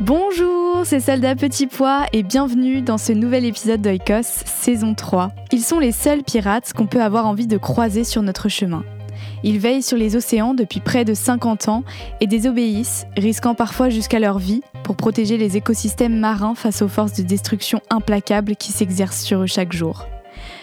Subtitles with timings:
[0.00, 5.32] Bonjour, c'est Soldat Petit Pois et bienvenue dans ce nouvel épisode d'Oikos, saison 3.
[5.50, 8.84] Ils sont les seuls pirates qu'on peut avoir envie de croiser sur notre chemin.
[9.42, 11.82] Ils veillent sur les océans depuis près de 50 ans
[12.20, 17.14] et désobéissent, risquant parfois jusqu'à leur vie, pour protéger les écosystèmes marins face aux forces
[17.14, 20.06] de destruction implacables qui s'exercent sur eux chaque jour.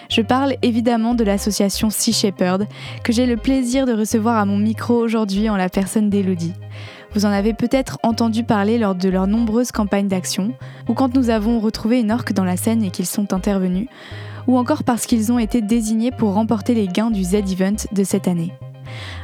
[0.10, 2.68] Je parle évidemment de l'association Sea Shepherd,
[3.04, 6.54] que j'ai le plaisir de recevoir à mon micro aujourd'hui en la personne d'Elodie.
[7.14, 10.54] Vous en avez peut-être entendu parler lors de leurs nombreuses campagnes d'action,
[10.90, 13.88] ou quand nous avons retrouvé une orque dans la Seine et qu'ils sont intervenus,
[14.48, 18.28] ou encore parce qu'ils ont été désignés pour remporter les gains du Z-Event de cette
[18.28, 18.54] année.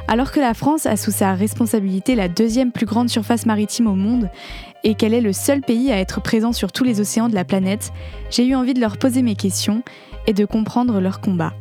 [0.07, 3.95] Alors que la France a sous sa responsabilité la deuxième plus grande surface maritime au
[3.95, 4.29] monde
[4.84, 7.45] et qu'elle est le seul pays à être présent sur tous les océans de la
[7.45, 7.94] planète,
[8.29, 9.84] j'ai eu envie de leur poser mes questions
[10.28, 11.53] et de comprendre leur combat.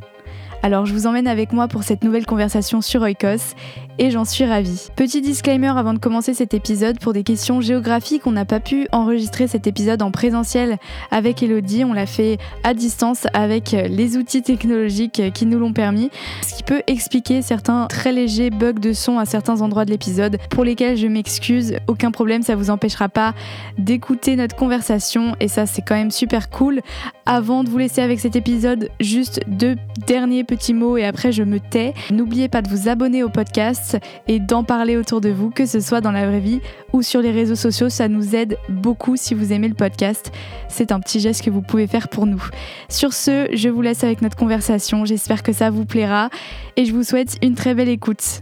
[0.63, 3.55] Alors je vous emmène avec moi pour cette nouvelle conversation sur Oikos
[4.01, 4.89] et j'en suis ravie.
[4.97, 8.89] Petit disclaimer avant de commencer cet épisode pour des questions géographiques, on n'a pas pu
[8.93, 10.79] enregistrer cet épisode en présentiel
[11.11, 16.11] avec Elodie, on l'a fait à distance avec les outils technologiques qui nous l'ont permis,
[16.41, 20.39] ce qui peut expliquer certains très légers bugs de son à certains endroits de l'épisode
[20.49, 23.35] pour lesquels je m'excuse, aucun problème, ça vous empêchera pas
[23.77, 26.81] d'écouter notre conversation et ça c'est quand même super cool.
[27.27, 31.43] Avant de vous laisser avec cet épisode, juste deux derniers petits mots et après je
[31.43, 31.93] me tais.
[32.11, 33.90] N'oubliez pas de vous abonner au podcast
[34.29, 36.61] et d'en parler autour de vous, que ce soit dans la vraie vie
[36.93, 37.89] ou sur les réseaux sociaux.
[37.89, 40.33] Ça nous aide beaucoup si vous aimez le podcast.
[40.69, 42.43] C'est un petit geste que vous pouvez faire pour nous.
[42.89, 45.05] Sur ce, je vous laisse avec notre conversation.
[45.05, 46.31] J'espère que ça vous plaira
[46.77, 48.41] et je vous souhaite une très belle écoute.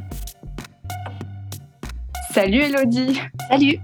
[2.33, 3.21] Salut Elodie.
[3.51, 3.79] Salut.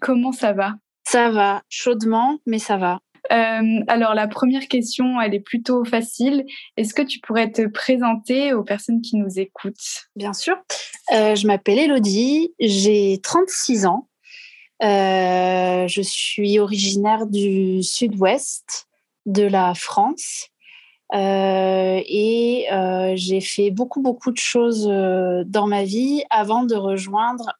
[0.00, 0.74] Comment ça va?
[1.04, 3.00] Ça va, chaudement, mais ça va.
[3.32, 6.44] Euh, alors la première question, elle est plutôt facile.
[6.76, 10.08] Est-ce que tu pourrais te présenter aux personnes qui nous écoutent?
[10.16, 10.56] Bien sûr.
[11.12, 14.08] Euh, je m'appelle Elodie, j'ai 36 ans.
[14.82, 18.88] Euh, je suis originaire du sud-ouest
[19.24, 20.48] de la France.
[21.14, 22.66] et
[23.14, 27.52] j'ai fait beaucoup, beaucoup de choses dans ma vie avant de rejoindre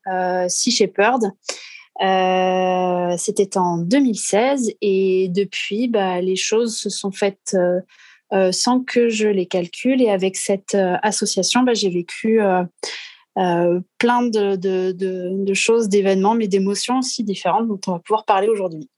[0.49, 1.33] Sea Shepherd.
[2.03, 7.81] Euh, c'était en 2016 et depuis, bah, les choses se sont faites euh,
[8.33, 10.03] euh, sans que je les calcule.
[10.03, 12.41] Et avec cette association, bah, j'ai vécu
[13.35, 18.89] plein de, choses, d'événements, mais d'émotions aussi différentes dont on va pouvoir parler aujourd'hui.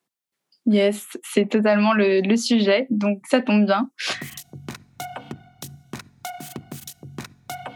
[0.66, 3.90] Yes, c'est totalement le, le, sujet, donc ça tombe bien.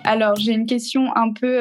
[0.05, 1.61] Alors, j'ai une question un peu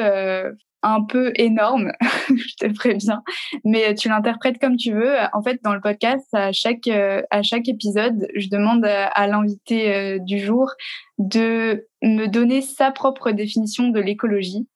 [0.82, 1.92] un peu énorme,
[2.28, 3.22] je te préviens,
[3.64, 5.14] mais tu l'interprètes comme tu veux.
[5.32, 9.94] En fait, dans le podcast, à chaque, euh, à chaque épisode, je demande à, l'invité
[9.94, 10.70] euh, du jour
[11.18, 14.68] de me donner sa propre définition de l'écologie.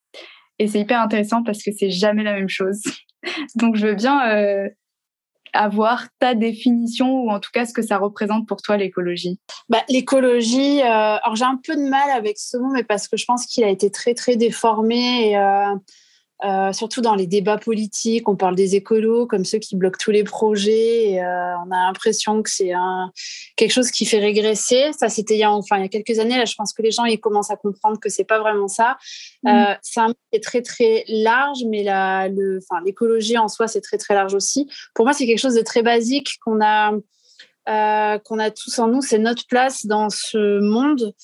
[0.59, 2.83] Et c'est hyper intéressant parce que c'est jamais la même chose.
[3.57, 4.69] Donc, je veux bien euh,
[5.53, 9.39] avoir ta définition ou en tout cas ce que ça représente pour toi l'écologie?
[9.69, 13.17] Bah, L'écologie, euh, alors j'ai un peu de mal avec ce mot, mais parce que
[13.17, 15.75] je pense qu'il a été très très déformé et euh,
[16.45, 20.11] euh, surtout dans les débats politiques, on parle des écolos comme ceux qui bloquent tous
[20.11, 21.11] les projets.
[21.11, 22.73] Et, euh, on a l'impression que c'est
[23.57, 24.91] quelque chose qui fait régresser.
[24.99, 26.37] Ça, c'était il y a enfin il y a quelques années.
[26.37, 28.97] Là, je pense que les gens ils commencent à comprendre que c'est pas vraiment ça.
[29.45, 29.49] Mmh.
[29.49, 33.49] Euh, c'est un mot qui est très très large, mais la, le, enfin l'écologie en
[33.49, 34.69] soi c'est très très large aussi.
[34.95, 36.93] Pour moi, c'est quelque chose de très basique qu'on a
[37.65, 39.03] qu'on a tous en nous.
[39.03, 41.15] C'est notre place dans ce monde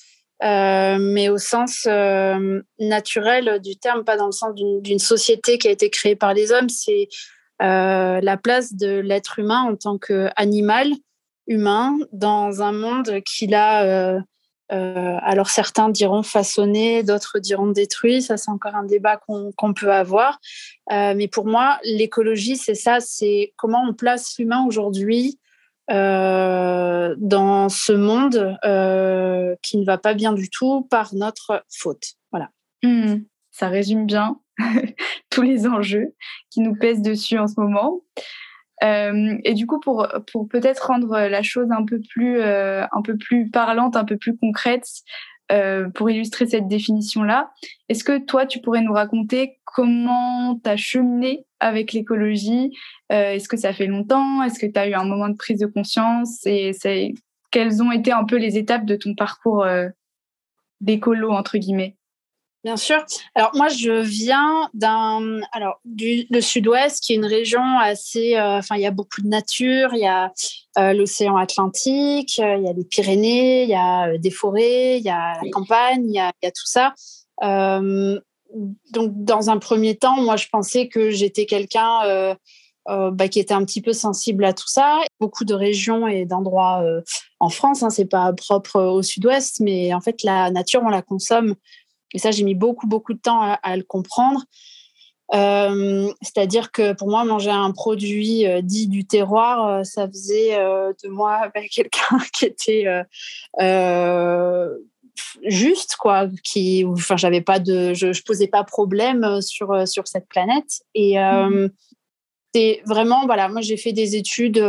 [0.41, 1.87] mais au sens
[2.79, 6.51] naturel du terme, pas dans le sens d'une société qui a été créée par les
[6.51, 6.69] hommes.
[6.69, 7.09] C'est
[7.59, 10.91] la place de l'être humain en tant qu'animal
[11.47, 14.21] humain dans un monde qu'il a
[14.71, 18.21] euh, alors certains diront façonner, d'autres diront détruit.
[18.21, 20.39] Ça, c'est encore un débat qu'on peut avoir.
[20.91, 22.99] Euh, mais pour moi, l'écologie, c'est ça.
[22.99, 25.39] C'est comment on place l'humain aujourd'hui
[25.91, 28.57] euh, dans ce monde
[29.61, 32.13] qui ne va pas bien du tout par notre faute.
[32.31, 32.49] Voilà.
[32.81, 33.23] Mmh.
[33.51, 34.39] ça résume bien
[35.29, 36.15] tous les enjeux
[36.49, 38.01] qui nous pèsent dessus en ce moment.
[38.83, 43.01] Euh, et du coup, pour, pour peut-être rendre la chose un peu plus, euh, un
[43.01, 44.87] peu plus parlante, un peu plus concrète,
[45.51, 47.51] euh, pour illustrer cette définition-là,
[47.89, 52.75] est-ce que toi, tu pourrais nous raconter comment tu as cheminé avec l'écologie
[53.09, 54.43] Est-ce que ça fait longtemps?
[54.43, 56.45] Est-ce que tu as eu un moment de prise de conscience?
[56.45, 56.71] Et
[57.51, 59.65] quelles ont été un peu les étapes de ton parcours
[60.81, 61.97] d'écolo, entre guillemets?
[62.65, 63.05] Bien sûr.
[63.35, 68.57] Alors moi, je viens d'un, alors du le Sud-Ouest, qui est une région assez, euh,
[68.57, 69.91] enfin, il y a beaucoup de nature.
[69.93, 70.33] Il y a
[70.77, 75.05] euh, l'océan Atlantique, euh, il y a les Pyrénées, il y a des forêts, il
[75.05, 76.93] y a la campagne, il y a, il y a tout ça.
[78.91, 82.35] Donc, dans un premier temps, moi, je pensais que j'étais quelqu'un
[82.87, 84.99] bah, qui était un petit peu sensible à tout ça.
[85.19, 86.83] Beaucoup de régions et d'endroits
[87.39, 91.03] en France, hein, c'est pas propre au Sud-Ouest, mais en fait, la nature, on la
[91.03, 91.55] consomme
[92.13, 94.43] et ça, j'ai mis beaucoup, beaucoup de temps à, le comprendre.
[95.35, 100.57] Euh, c'est-à-dire que pour moi, manger un produit euh, dit du terroir, euh, ça faisait
[100.57, 102.85] de moi quelqu'un qui était
[105.43, 106.27] juste, quoi.
[106.43, 110.81] Qui, enfin, j'avais pas de, je, je, posais pas problème sur sur cette planète.
[110.95, 111.69] Et mmh.
[112.53, 114.63] c'est vraiment, voilà, moi j'ai fait des études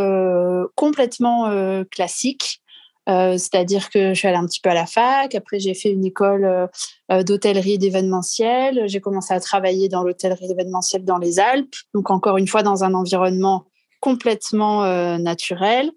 [0.76, 2.60] complètement classiques.
[3.08, 5.90] Euh, c'est-à-dire que je suis allée un petit peu à la fac, après j'ai fait
[5.90, 6.66] une école euh,
[7.10, 12.10] euh, d'hôtellerie et d'événementiel, j'ai commencé à travailler dans l'hôtellerie d'événementiel dans les Alpes, donc
[12.10, 13.64] encore une fois dans un environnement
[14.00, 14.82] complètement
[15.18, 15.90] naturel.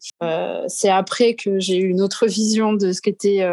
[0.68, 3.48] c'est après que j'ai eu une autre vision de ce qu'était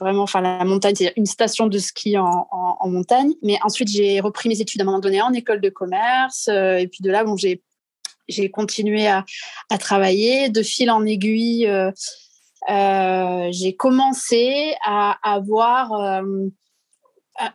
[0.00, 2.46] vraiment, enfin la montagne, c'est une station de ski en,
[2.86, 3.32] montagne.
[3.42, 6.88] Mais ensuite j'ai repris mes études à un moment donné en école de commerce, et
[6.90, 7.62] puis de là, bon, j'ai
[8.28, 9.24] j'ai continué à,
[9.70, 11.66] à, travailler de fil en aiguille.
[12.68, 16.22] Euh, j'ai commencé à avoir euh,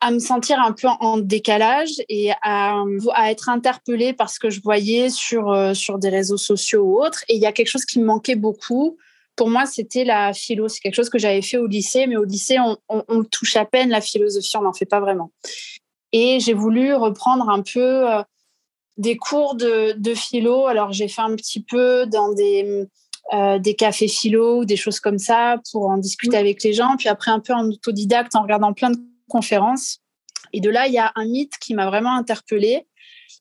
[0.02, 4.50] à me sentir un peu en décalage et à, à, être interpellée par ce que
[4.50, 7.24] je voyais sur, euh, sur des réseaux sociaux ou autres.
[7.28, 8.98] Et il y a quelque chose qui me manquait beaucoup.
[9.36, 10.68] Pour moi, c'était la philo.
[10.68, 13.66] C'est quelque chose que j'avais fait au lycée, mais au lycée, on, on, touche à
[13.66, 15.32] peine la philosophie, on n'en fait pas vraiment.
[16.12, 18.06] Et j'ai voulu reprendre un peu
[18.98, 20.68] des cours de, de philo.
[20.68, 22.88] Alors, j'ai fait un petit peu dans des
[23.32, 26.98] euh, des cafés philo ou des choses comme ça pour en discuter avec les gens.
[26.98, 28.98] Puis après, un peu en autodidacte en regardant plein de
[29.30, 30.00] conférences.
[30.52, 32.86] Et de là, il y a un mythe qui m'a vraiment interpellée.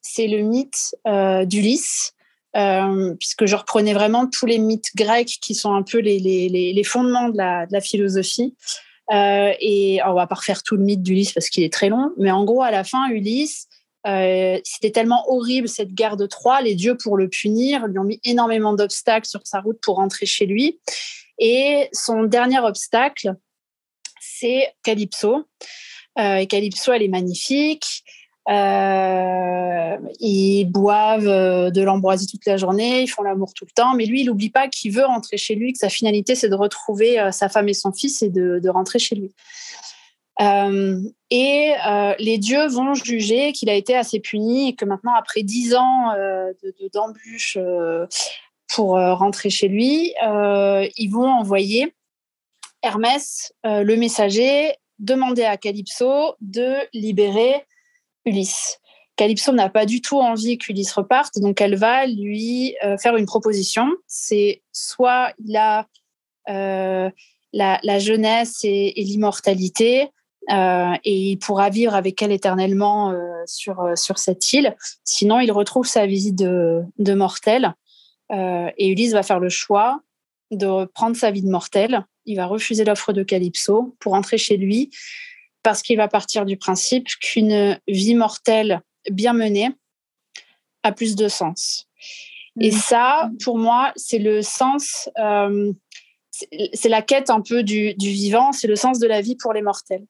[0.01, 2.13] C'est le mythe euh, d'Ulysse.
[2.55, 6.49] Euh, puisque je reprenais vraiment tous les mythes grecs qui sont un peu les, les,
[6.49, 8.55] les fondements de la, de la philosophie.
[9.11, 12.29] et on va pas refaire tout le mythe d'Ulysse parce qu'il est très long, mais
[12.31, 13.67] en gros, à la fin, Ulysse,
[14.05, 18.03] euh, c'était tellement horrible cette guerre de Troie, les dieux pour le punir lui ont
[18.03, 20.79] mis énormément d'obstacles sur sa route pour rentrer chez lui.
[21.39, 23.35] Et son dernier obstacle,
[24.19, 25.47] c'est Calypso.
[26.19, 28.03] Euh, et Calypso, elle est magnifique.
[28.49, 34.05] Euh, ils boivent de l'ambroisie toute la journée, ils font l'amour tout le temps, mais
[34.05, 37.29] lui, il n'oublie pas qu'il veut rentrer chez lui, que sa finalité, c'est de retrouver
[37.31, 39.33] sa femme et son fils et de, de rentrer chez lui.
[40.41, 45.13] Euh, et euh, les dieux vont juger qu'il a été assez puni et que maintenant,
[45.13, 46.53] après dix ans euh,
[46.93, 47.57] d'embûches
[48.73, 51.93] pour rentrer chez lui, ils vont envoyer
[52.81, 57.65] Hermès, le messager, demander à Calypso de libérer
[58.25, 58.79] Ulysse.
[59.15, 63.87] Calypso n'a pas du tout envie qu'Ulysse reparte, donc elle va lui faire une proposition.
[64.07, 65.87] C'est soit il a
[66.47, 70.09] la, jeunesse et l'immortalité,
[70.51, 74.75] euh, et il pourra vivre avec elle éternellement euh, sur, euh, sur cette île.
[75.03, 77.75] Sinon, il retrouve sa visite de, de mortel
[78.77, 80.01] et Ulysse va faire le choix
[80.49, 82.03] de prendre sa vie de mortel.
[82.25, 84.89] Il va refuser l'offre de Calypso pour rentrer chez lui
[85.63, 89.69] parce qu'il va partir du principe qu'une vie mortelle bien menée
[90.83, 91.87] a plus de sens.
[92.59, 92.77] Et mmh.
[92.77, 95.09] ça, pour moi, c'est le sens,
[96.73, 99.61] c'est la quête un peu du, vivant, c'est le sens de la vie pour les
[99.61, 100.05] mortels.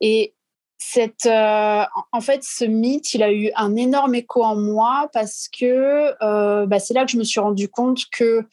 [0.00, 0.34] Et
[0.78, 5.48] cette, euh, en fait, ce mythe, il a eu un énorme écho en moi parce
[5.48, 8.46] que euh, bah, c'est là que je me suis rendu compte que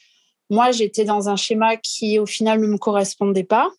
[0.50, 3.70] moi, j'étais dans un schéma qui, au final, ne me correspondait pas.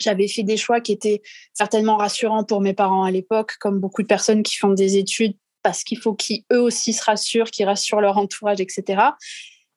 [0.00, 4.02] J'avais fait des choix qui étaient certainement rassurants pour mes parents à l'époque, comme beaucoup
[4.02, 8.00] de personnes qui font des études parce qu'il faut qu'eux aussi se rassurent, qu'ils rassurent
[8.00, 9.02] leur entourage, etc.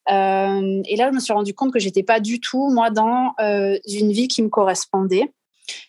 [0.09, 3.33] Euh, et là, je me suis rendu compte que j'étais pas du tout, moi, dans
[3.39, 5.31] euh, une vie qui me correspondait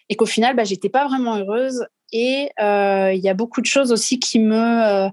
[0.09, 1.87] et qu'au final, bah, j'étais pas vraiment heureuse.
[2.13, 5.09] Et euh, il y a beaucoup de choses aussi qui me,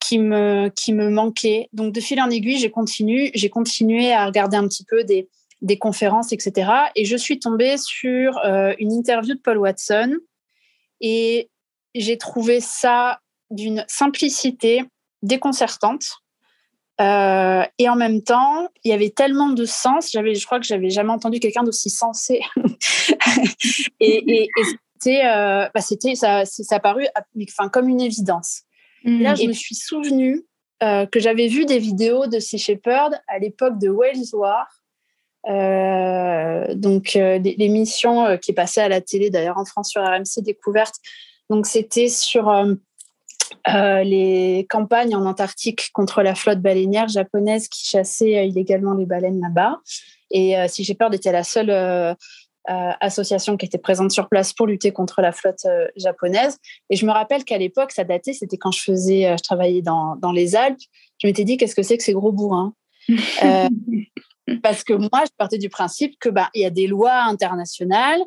[0.00, 1.68] qui me, qui me manquaient.
[1.72, 5.28] Donc, de fil en aiguille, j'ai continué, j'ai continué à regarder un petit peu des,
[5.62, 6.70] des conférences, etc.
[6.96, 8.38] Et je suis tombée sur
[8.78, 10.16] une interview de Paul Watson
[11.00, 11.50] et
[11.94, 14.84] j'ai trouvé ça d'une simplicité
[15.22, 16.22] déconcertante.
[17.00, 20.10] Euh, et en même temps, il y avait tellement de sens.
[20.12, 22.40] J'avais, je crois que j'avais jamais entendu quelqu'un d'aussi sensé.
[24.00, 24.48] et,
[24.94, 27.06] c'était, euh, bah, c'était, ça, ça a paru,
[27.48, 28.62] enfin, comme une évidence.
[29.04, 30.42] Et là, je me suis souvenue
[30.82, 34.66] euh, que j'avais vu des vidéos de Sea Shepherd à l'époque de Wales War.
[35.46, 40.94] Donc, l'émission qui est passée à la télé, d'ailleurs en France sur RMC Découverte.
[41.48, 42.48] Donc, c'était sur
[43.68, 49.06] euh, les campagnes en Antarctique contre la flotte baleinière japonaise qui chassait euh, illégalement les
[49.06, 49.80] baleines là-bas.
[50.30, 52.16] Et euh, Si j'ai peur était la seule
[53.00, 55.66] association qui était présente sur place pour lutter contre la flotte
[55.96, 56.58] japonaise.
[56.88, 60.14] Et je me rappelle qu'à l'époque, ça datait, c'était quand je faisais, je travaillais dans,
[60.16, 60.78] dans les Alpes.
[61.18, 62.72] Je m'étais dit, qu'est-ce que c'est que ces gros bourrins?
[64.62, 68.20] Parce que moi, je partais du principe que bah, il y a des lois internationales,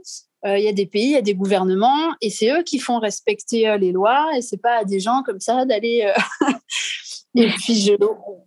[0.46, 2.80] euh, il y a des pays, il y a des gouvernements, et c'est eux qui
[2.80, 6.04] font respecter euh, les lois, et c'est pas à des gens comme ça d'aller.
[6.06, 6.52] Euh,
[7.36, 7.90] et puis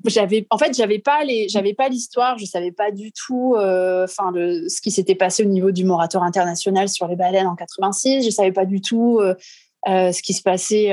[0.04, 4.30] j'avais, en fait, j'avais pas les, j'avais pas l'histoire, je savais pas du tout, enfin
[4.35, 8.25] ce qui s'était passé au niveau du moratoire international sur les baleines en 86.
[8.25, 9.21] Je savais pas du tout
[9.85, 10.92] ce qui se passait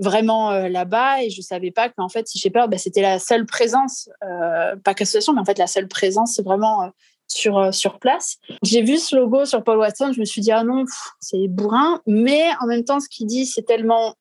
[0.00, 3.44] vraiment là-bas et je savais pas qu'en fait si j'ai peur bah, c'était la seule
[3.44, 6.90] présence pas qu'association mais en fait la seule présence c'est vraiment
[7.30, 8.38] sur, euh, sur place.
[8.62, 10.84] J'ai vu ce logo sur Paul Watson, je me suis dit, ah non,
[11.20, 12.02] c'est bourrin.
[12.06, 14.14] Mais en même temps, ce qu'il dit, c'est tellement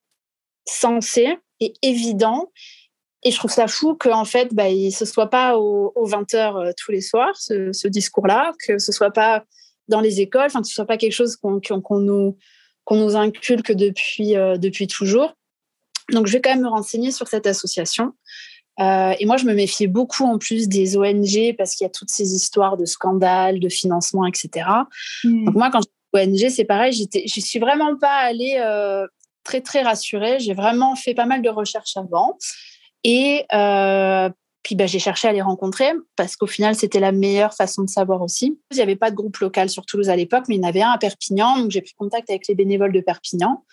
[0.65, 2.51] sensé et évident.
[3.24, 6.71] Et je trouve ça fou qu'en fait, bah, ce soit pas aux, 20 heures euh,
[6.77, 9.43] tous les soirs, ce, discours-là, que ce soit pas
[9.89, 11.59] dans les écoles, enfin, que ce soit pas quelque chose qu'on
[12.00, 12.38] nous,
[12.86, 15.33] qu'on nous inculque depuis, euh, depuis toujours.
[16.12, 18.13] Donc, je vais quand même me renseigner sur cette association.
[18.80, 21.92] Euh, et moi, je me méfiais beaucoup en plus des ONG parce qu'il y a
[21.92, 24.66] toutes ces histoires de scandales, de financement, etc.
[25.24, 25.46] Hmm.
[25.46, 29.06] Donc moi, quand je ONG, c'est pareil, je suis vraiment pas allée euh,
[29.44, 30.39] très très rassurée.
[30.39, 32.38] J'ai vraiment fait pas mal de recherches avant.
[33.04, 34.30] Et euh,
[34.63, 37.89] puis bah, j'ai cherché à les rencontrer parce qu'au final, c'était la meilleure façon de
[37.89, 38.60] savoir aussi.
[38.72, 40.68] Il n'y avait pas de groupe local sur Toulouse à l'époque, mais il y en
[40.68, 41.60] avait un à Perpignan.
[41.60, 43.63] Donc j'ai pris contact avec les bénévoles de Perpignan.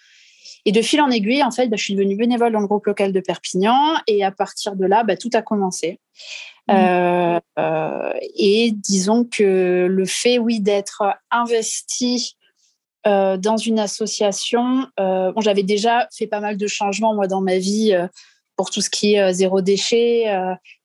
[0.66, 2.87] Et de fil en aiguille, en fait, bah, je suis devenue bénévole dans le groupe
[2.87, 3.94] local de Perpignan.
[4.08, 6.00] Et à partir de là, bah, tout a commencé.
[6.68, 6.73] Mmh.
[6.75, 12.37] Euh, euh, et disons que le fait, oui, d'être investi
[13.06, 17.58] euh, dans une association, bon, j'avais déjà fait pas mal de changements, moi, dans ma
[17.58, 17.96] vie
[18.56, 20.25] pour tout ce qui est zéro déchet,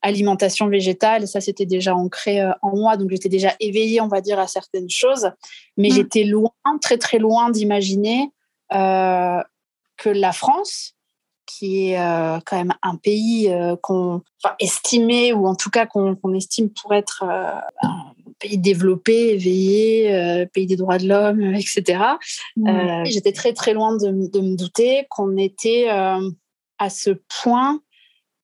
[0.04, 1.28] alimentation végétale.
[1.28, 2.98] Ça, c'était déjà ancré en moi.
[2.98, 5.32] Donc, j'étais déjà éveillée, on va dire, à certaines choses.
[5.76, 5.94] Mais mmh.
[5.94, 8.30] j'étais loin, très, très loin d'imaginer
[10.02, 10.96] que la France,
[11.46, 14.24] qui est euh, quand même un pays euh, qu'on
[14.60, 20.66] estimé ou en tout cas qu'on estime pour être euh, un pays développé, éveillé, pays
[20.66, 22.02] des droits de l'homme, etc.
[22.58, 23.06] Mmh.
[23.06, 27.12] J'étais très très loin de, me douter qu'on était à ce
[27.44, 27.82] point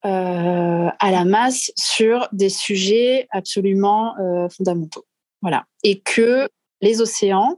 [0.03, 4.13] à la masse sur des sujets absolument
[4.55, 5.05] fondamentaux.
[5.41, 5.65] Voilà.
[5.83, 6.47] Et que
[6.81, 7.57] les océans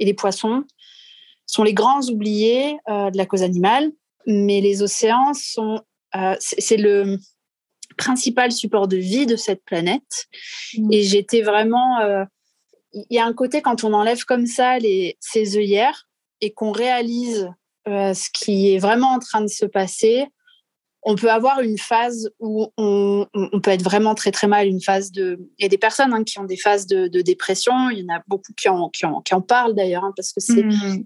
[0.00, 0.64] et les poissons
[1.46, 3.90] sont les grands oubliés euh, de la cause animale,
[4.26, 5.80] mais les océans sont,
[6.16, 7.18] euh, c'est le
[7.96, 10.26] principal support de vie de cette planète.
[10.76, 10.92] Mmh.
[10.92, 12.24] Et j'étais vraiment, euh,
[12.92, 16.08] il y a un côté quand on enlève comme ça les, ces œillères
[16.40, 17.48] et qu'on réalise
[17.86, 20.26] ce qui est vraiment en train de se passer,
[21.04, 24.80] on peut avoir une phase où on, on, peut être vraiment très très mal, une
[24.82, 25.38] phase de.
[25.56, 27.90] Il y a des personnes hein, qui ont des phases de, de, dépression.
[27.90, 30.32] Il y en a beaucoup qui en, qui en, qui en parlent d'ailleurs, hein, parce
[30.32, 31.04] que c'est mmh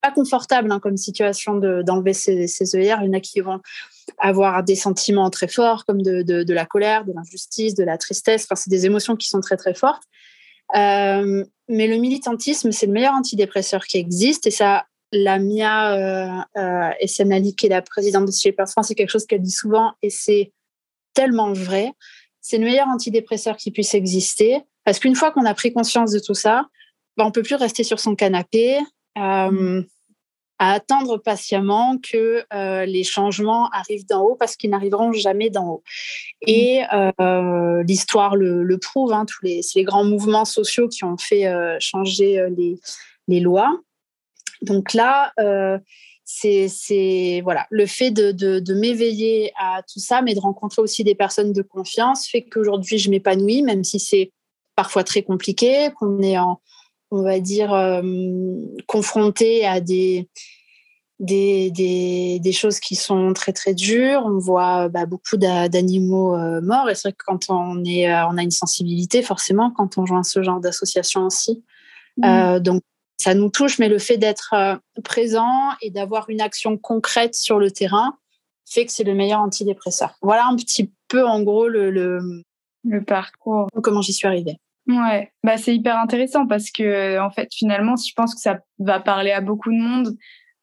[0.00, 3.00] pas confortable hein, comme situation d'enlever ces, ces œillères.
[3.02, 3.60] Il y en a qui vont
[4.18, 8.44] avoir des sentiments très forts, comme de, de, la colère, de l'injustice, de la tristesse.
[8.44, 10.02] Enfin, c'est des émotions qui sont très, très fortes.
[10.76, 14.46] Euh, mais le militantisme, c'est le meilleur antidépresseur qui existe.
[14.46, 19.10] Et ça, la Mia euh, euh, qui est la présidente de Shaper France, c'est quelque
[19.10, 20.52] chose qu'elle dit souvent et c'est
[21.14, 21.92] tellement vrai.
[22.40, 24.62] C'est le meilleur antidépresseur qui puisse exister.
[24.84, 26.66] Parce qu'une fois qu'on a pris conscience de tout ça,
[27.16, 28.78] ben, on peut plus rester sur son canapé,
[29.18, 29.82] euh,
[30.58, 35.66] à attendre patiemment que euh, les changements arrivent d'en haut parce qu'ils n'arriveront jamais d'en
[35.68, 35.82] haut.
[36.46, 41.50] Et euh, l'histoire le, prouve, hein, tous les, les grands mouvements sociaux qui ont fait
[41.80, 42.78] changer les,
[43.26, 43.74] les, lois.
[44.60, 45.32] Donc là,
[46.24, 51.04] c'est voilà le fait de, de, de m'éveiller à tout ça, mais de rencontrer aussi
[51.04, 54.30] des personnes de confiance fait qu'aujourd'hui je m'épanouis, même si c'est
[54.76, 56.60] parfois très compliqué, qu'on est en,
[57.10, 58.02] on va dire, euh,
[58.86, 60.28] confronté à des,
[61.18, 64.22] des, des, choses qui sont très très dures.
[64.24, 68.26] On voit bah, beaucoup d'animaux euh, morts et c'est vrai que quand on, est, euh,
[68.28, 71.64] on a une sensibilité, forcément, quand on joint ce genre d'association aussi.
[72.16, 72.58] Mmh.
[72.58, 72.82] donc
[73.18, 74.54] ça nous touche, mais le fait d'être
[75.04, 78.18] présent et d'avoir une action concrète sur le terrain
[78.66, 80.16] fait que c'est le meilleur antidépresseur.
[80.20, 82.42] Voilà un petit peu en gros le, le,
[82.84, 83.68] le parcours.
[83.82, 84.58] Comment j'y suis arrivée.
[84.88, 88.98] Ouais, bah c'est hyper intéressant parce que en fait finalement, je pense que ça va
[88.98, 90.16] parler à beaucoup de monde.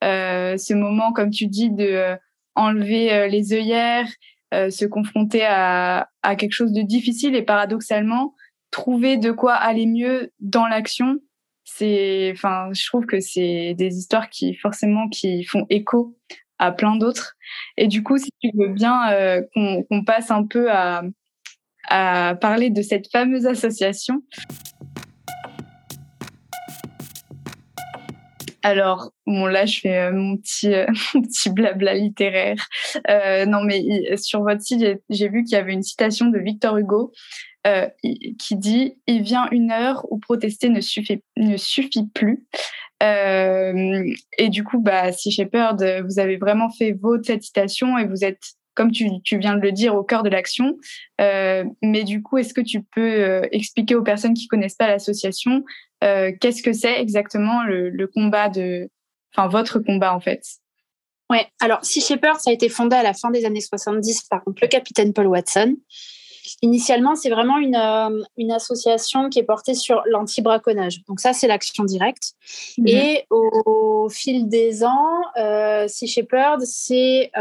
[0.03, 2.15] Euh, ce moment, comme tu dis, de euh,
[2.55, 4.07] enlever euh, les œillères,
[4.53, 8.33] euh, se confronter à, à quelque chose de difficile et paradoxalement
[8.71, 11.17] trouver de quoi aller mieux dans l'action.
[11.63, 16.17] C'est, enfin, je trouve que c'est des histoires qui forcément qui font écho
[16.59, 17.35] à plein d'autres.
[17.77, 19.41] Et du coup, si tu veux bien
[19.89, 21.03] qu'on passe un peu à
[21.87, 24.21] à parler de cette fameuse association.
[28.67, 32.67] Alors, bon, là, je fais euh, mon petit, euh, petit blabla littéraire.
[33.09, 36.77] Euh, non, mais sur votre site, j'ai vu qu'il y avait une citation de Victor
[36.77, 37.13] Hugo
[38.39, 42.45] qui dit Il vient une heure où protester ne suffit, ne suffit plus.
[43.01, 48.23] et du coup, bah, si Shepard, vous avez vraiment fait vôtre cette citation et vous
[48.23, 50.77] êtes comme tu, viens de le dire, au cœur de l'action.
[51.19, 54.87] Euh, mais du coup, est-ce que tu peux euh, expliquer aux personnes qui connaissent pas
[54.87, 55.63] l'association
[56.03, 58.87] euh, qu'est-ce que c'est exactement le, combat de,
[59.35, 60.43] enfin votre combat en fait?
[61.31, 61.47] Ouais.
[61.59, 64.67] Alors, Sea Shepherd, ça a été fondé à la fin des années 70 par le
[64.67, 65.75] capitaine Paul Watson.
[66.61, 67.75] Initialement, c'est vraiment une,
[68.37, 71.03] une association qui est portée sur l'anti-braconnage.
[71.05, 72.33] Donc ça, c'est l'action directe.
[72.77, 72.87] Mhm.
[72.87, 75.23] Et au, fil des ans,
[75.87, 77.31] Sea Shepherd, c'est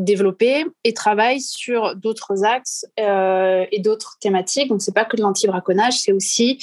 [0.00, 4.68] développer et travaille sur d'autres axes euh, et d'autres thématiques.
[4.68, 6.58] Donc, c'est pas que de l'anti-braconnage, c'est aussi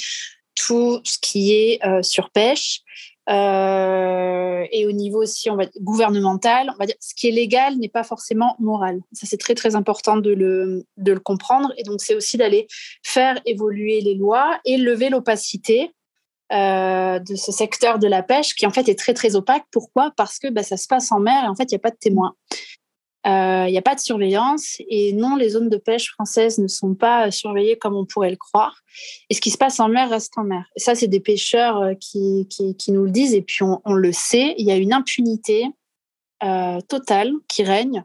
[0.54, 2.80] tout ce qui est euh, sur pêche.
[3.30, 7.78] Euh, et au niveau aussi on va gouvernemental, on va dire ce qui est légal
[7.78, 9.00] n'est pas forcément moral.
[9.12, 11.72] Ça c'est très très important de le, de le comprendre.
[11.78, 12.66] Et donc c'est aussi d'aller
[13.02, 15.94] faire évoluer les lois et lever l'opacité
[16.50, 19.64] de ce secteur de la pêche qui en fait est très très opaque.
[19.72, 20.12] Pourquoi?
[20.16, 21.90] Parce que bah, ça se passe en mer et en fait il n'y a pas
[21.90, 22.34] de témoins.
[23.24, 26.68] Il euh, n'y a pas de surveillance et non, les zones de pêche françaises ne
[26.68, 28.82] sont pas surveillées comme on pourrait le croire.
[29.30, 30.64] Et ce qui se passe en mer reste en mer.
[30.76, 33.80] Et ça, c'est des pêcheurs euh, qui, qui, qui, nous le disent et puis on,
[33.84, 34.54] on le sait.
[34.58, 35.66] Il y a une impunité
[36.42, 38.04] euh, totale qui règne.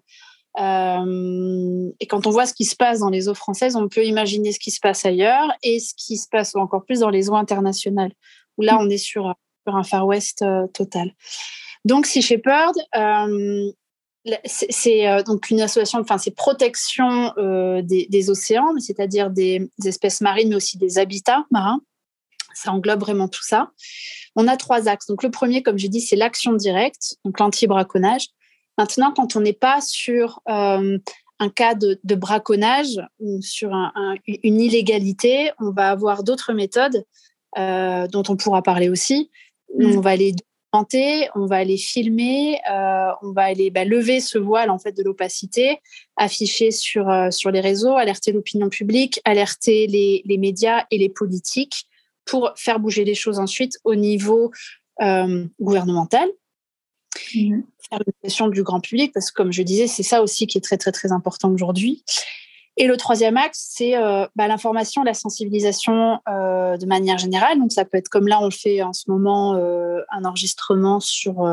[0.59, 4.05] Euh, et quand on voit ce qui se passe dans les eaux françaises, on peut
[4.05, 7.29] imaginer ce qui se passe ailleurs et ce qui se passe encore plus dans les
[7.29, 8.11] eaux internationales,
[8.57, 9.33] où là, on est sur,
[9.65, 11.13] sur un Far West euh, total.
[11.85, 13.71] Donc, Sea Shepherd, euh,
[14.45, 20.49] c'est euh, donc une association, enfin c'est protection euh, des, océans, c'est-à-dire des, espèces marines,
[20.49, 21.81] mais aussi des habitats marins.
[22.53, 23.71] Ça englobe vraiment tout ça.
[24.35, 25.07] On a trois axes.
[25.07, 28.27] Donc le premier, comme j'ai dit, c'est l'action directe, donc l'anti-braconnage.
[28.77, 30.97] Maintenant, quand on n'est pas sur euh,
[31.39, 33.71] un cas de, braconnage ou sur
[34.27, 37.05] une illégalité, on va avoir d'autres méthodes
[37.55, 39.31] dont on pourra parler aussi.
[39.77, 39.97] Mmh.
[39.97, 40.33] On va aller
[40.73, 45.03] on va aller filmer, euh, on va aller bah, lever ce voile en fait de
[45.03, 45.79] l'opacité,
[46.15, 51.87] afficher sur euh, sur les réseaux, alerter l'opinion publique, alerter les, médias et les politiques
[52.25, 54.51] pour faire bouger les choses ensuite au niveau
[55.01, 56.29] euh, gouvernemental,
[57.33, 57.61] mmh.
[57.89, 60.57] faire une question du grand public parce que comme je disais, c'est ça aussi qui
[60.57, 62.03] est très très très important aujourd'hui.
[62.81, 67.59] Et le troisième axe, c'est euh, bah, l'information, la sensibilisation euh, de manière générale.
[67.59, 71.43] Donc, ça peut être comme là, on fait en ce moment, euh, un enregistrement sur,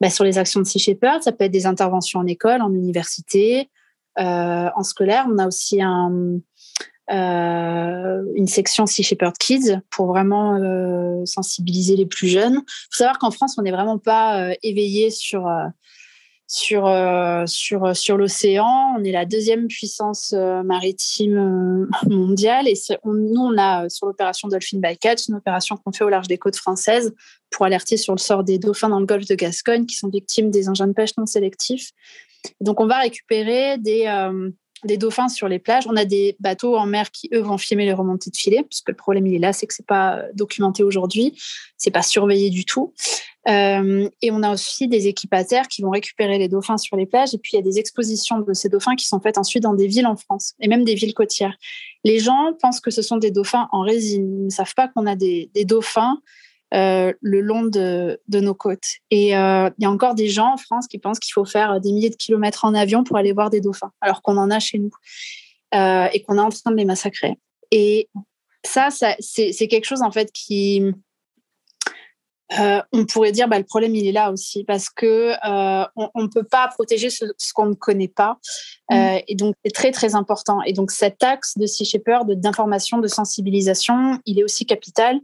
[0.00, 1.22] bah, sur les actions de Sea Shepherd.
[1.22, 3.68] Ça peut être des interventions en école, en université,
[4.16, 5.26] en scolaire.
[5.30, 6.40] On a aussi un,
[7.10, 10.58] une section Sea Shepherd Kids pour vraiment
[11.26, 12.62] sensibiliser les plus jeunes.
[12.64, 15.46] Il faut savoir qu'en France, on n'est vraiment pas éveillé sur
[16.48, 18.94] sur, euh, sur, euh, sur l'océan.
[18.98, 22.66] On est la deuxième puissance euh, maritime mondiale.
[22.66, 26.38] Et nous, on a sur l'opération Dolphin Bycatch, une opération qu'on fait au large des
[26.38, 27.14] côtes françaises
[27.50, 30.50] pour alerter sur le sort des dauphins dans le golfe de Gascogne qui sont victimes
[30.50, 31.90] des engins de pêche non sélectifs.
[32.60, 34.06] Donc, on va récupérer des,
[34.84, 35.86] des dauphins sur les plages.
[35.86, 38.88] On a des bateaux en mer qui, eux, vont filmer les remontées de filets, puisque
[38.88, 41.34] le problème, il est là, c'est que c'est pas documenté aujourd'hui,
[41.76, 42.92] c'est pas surveillé du tout.
[43.48, 47.34] Euh, et on a aussi des équipateurs qui vont récupérer les dauphins sur les plages.
[47.34, 49.74] Et puis, il y a des expositions de ces dauphins qui sont faites ensuite dans
[49.74, 51.56] des villes en France, et même des villes côtières.
[52.04, 54.40] Les gens pensent que ce sont des dauphins en résine.
[54.40, 56.20] Ils ne savent pas qu'on a des dauphins
[56.74, 58.96] euh, le long de, de, nos côtes.
[59.10, 61.80] Et euh, il y a encore des gens en France qui pensent qu'il faut faire
[61.80, 64.58] des milliers de kilomètres en avion pour aller voir des dauphins, alors qu'on en a
[64.58, 64.90] chez nous
[65.74, 67.38] euh, et qu'on est en train de les massacrer.
[67.70, 68.10] Et
[68.66, 70.82] ça, ça c'est quelque chose en fait qui,
[72.50, 75.32] on pourrait dire, bah, le problème il est là aussi parce que
[75.96, 78.36] on ne peut pas protéger ce, ce qu'on ne connaît pas,
[78.90, 79.20] mmh.
[79.26, 80.60] et donc c'est très très important.
[80.64, 85.18] Et donc cet axe de Sea Shepherd d'information, de sensibilisation, il est aussi capital.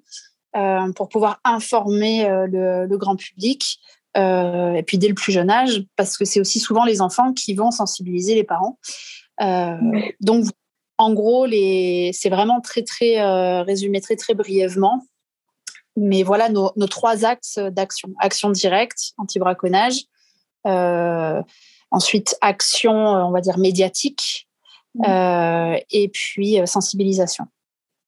[0.57, 3.81] Euh, pour pouvoir informer euh, le, grand public.
[4.17, 7.33] Euh, et puis dès le plus jeune âge, parce que c'est aussi souvent les enfants
[7.33, 8.79] qui vont sensibiliser les parents.
[10.21, 10.45] Donc,
[10.97, 13.21] en gros, c'est vraiment très, très
[13.62, 15.03] résumé très, très brièvement.
[15.97, 18.11] Mais voilà nos, trois axes d'action.
[18.21, 20.05] Action directe, anti-braconnage.
[21.90, 24.49] ensuite, action, on va dire, médiatique.
[24.95, 25.79] Mmh.
[25.90, 27.49] et puis, sensibilisation.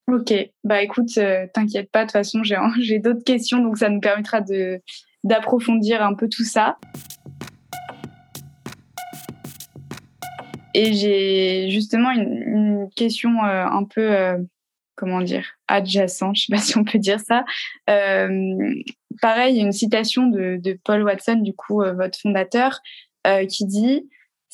[0.09, 2.41] Ok, bah écoute, euh, t'inquiète pas, de toute façon
[2.79, 4.81] j'ai d'autres questions, donc ça nous permettra de
[5.25, 6.77] d'approfondir un peu tout ça.
[10.73, 14.37] Et j'ai justement une, question euh, un peu, euh,
[14.95, 17.43] comment dire, adjacente, je sais pas si on peut dire ça.
[19.21, 22.79] pareil, une citation de, de, Paul Watson, du coup, votre fondateur,
[23.49, 24.07] qui dit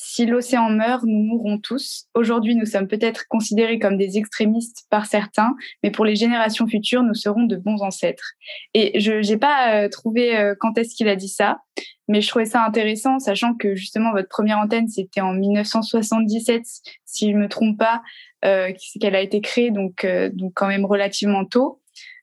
[0.06, 2.08] si l'océan meurt, nous mourrons tous.
[2.14, 7.02] Aujourd'hui, nous sommes peut-être considérés comme des extrémistes par certains, mais pour les générations futures,
[7.02, 8.34] nous serons de bons ancêtres.
[8.74, 11.60] Et je n'ai pas euh, trouvé euh, quand est-ce qu'il a dit ça,
[12.06, 16.62] mais je trouvais ça intéressant, sachant que justement votre première antenne, c'était en 1977,
[17.06, 18.02] si je me trompe pas,
[18.44, 21.80] euh, qu'elle a été créée, donc, euh, donc quand même relativement tôt,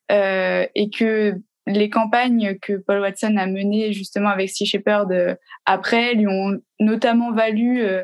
[0.10, 1.36] et que
[1.68, 6.60] les campagnes que Paul Watson a menées justement avec Sea Shepherd euh, après lui ont
[6.80, 8.04] notamment valu euh,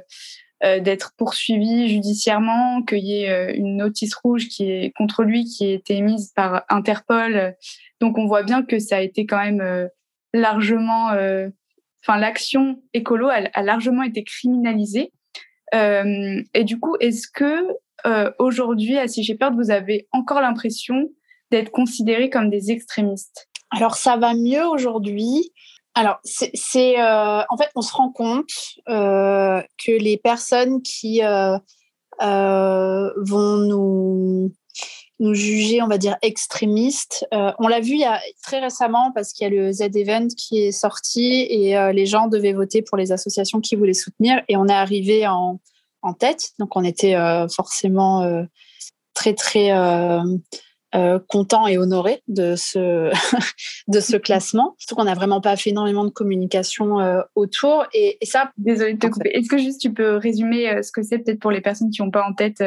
[0.64, 5.66] euh, d'être poursuivi judiciairement, qu'il y ait une notice rouge qui est contre lui qui
[5.66, 7.56] a été émise par Interpol.
[8.00, 9.90] Donc on voit bien que ça a été quand même
[10.34, 15.12] largement, enfin l'action écolo a, largement été criminalisée.
[15.74, 17.68] et du coup, est-ce que
[18.40, 21.08] aujourd'hui à Sea Shepherd vous avez encore l'impression
[21.52, 23.47] d'être considérés comme des extrémistes?
[23.72, 25.52] Alors ça va mieux aujourd'hui.
[25.96, 28.52] Alors c'est euh, en fait on se rend compte
[28.88, 31.58] euh, que les personnes qui euh,
[32.20, 34.54] vont nous
[35.20, 37.26] nous juger, on va dire, extrémistes.
[37.32, 40.60] on l'a vu il y a très récemment parce qu'il y a le Z-Event qui
[40.60, 44.68] est sorti et les gens devaient voter pour les associations qui voulaient soutenir et on
[44.68, 45.60] est arrivé en,
[46.04, 46.52] en tête.
[46.60, 47.16] Donc on était
[47.50, 48.46] forcément
[49.16, 49.72] très, très
[50.96, 53.12] euh, content et honoré de ce,
[53.90, 54.76] de ce classement.
[54.78, 57.86] Surtout qu'on n'a vraiment pas fait énormément de communication euh, autour.
[57.94, 58.52] Et, ça.
[58.58, 59.32] Désolée de te couper.
[59.34, 62.02] Est-ce que juste tu peux résumer euh, ce que c'est peut-être pour les personnes qui
[62.02, 62.64] n'ont pas en tête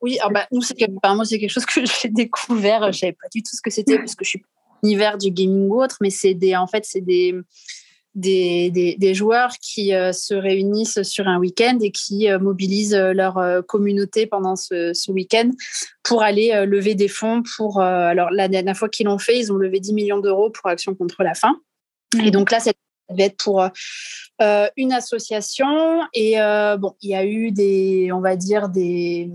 [0.00, 2.82] Oui, alors bah, nous, c'est moi, c'est quelque chose que j'ai découvert.
[2.82, 4.44] Je ne savais pas du tout ce que c'était parce que je suis
[4.82, 7.32] univers du gaming ou autre, mais c'est des, en fait, c'est des,
[8.14, 13.12] des, des, joueurs qui euh, se réunissent sur un week-end et qui euh, mobilisent euh,
[13.12, 15.50] leur communauté pendant ce, ce week-end
[16.02, 17.80] pour aller lever des fonds pour...
[17.80, 20.94] alors, la dernière fois qu'ils l'ont fait, ils ont levé 10 millions d'euros pour Action
[20.94, 21.58] contre la faim.
[22.22, 22.72] Et donc là, ça
[23.10, 23.66] devait être pour
[24.76, 26.02] une association.
[26.12, 26.34] Et
[26.78, 29.30] bon, il y a eu des, on va dire, des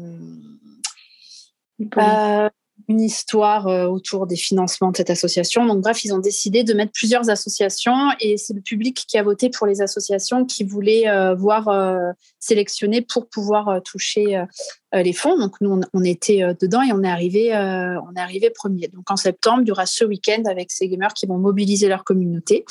[2.90, 5.64] une histoire euh, autour des financements de cette association.
[5.66, 9.24] Donc, bref, ils ont décidé de mettre plusieurs associations et c'est le public qui a
[9.24, 14.44] voté pour les associations qui voulait euh, voir euh, sélectionner pour pouvoir toucher
[14.92, 15.38] les fonds.
[15.38, 18.88] Donc, nous, on, était dedans et on est arrivé, on est arrivé premier.
[18.88, 22.04] Donc, en septembre, il y aura ce week-end avec ces gamers qui vont mobiliser leur
[22.04, 22.66] communauté.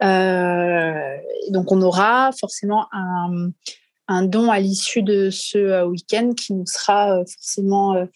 [0.00, 8.06] donc, on aura forcément un don à l'issue de ce week-end qui nous sera forcément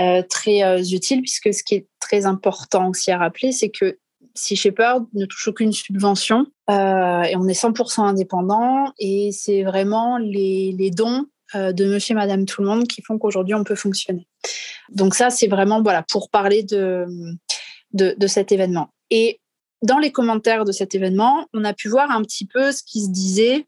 [0.00, 3.98] euh, très euh, utile, puisque ce qui est très important aussi à rappeler, c'est que
[4.34, 10.16] Sea Shepherd ne touche aucune subvention euh, et on est 100% indépendant et c'est vraiment
[10.18, 14.28] les, dons de monsieur et madame tout le monde qui font qu'aujourd'hui on peut fonctionner.
[14.90, 17.06] Donc ça, c'est vraiment voilà pour parler de,
[17.92, 18.90] de, cet événement.
[19.10, 19.40] Et
[19.82, 23.02] dans les commentaires de cet événement, on a pu voir un petit peu ce qui
[23.02, 23.66] se disait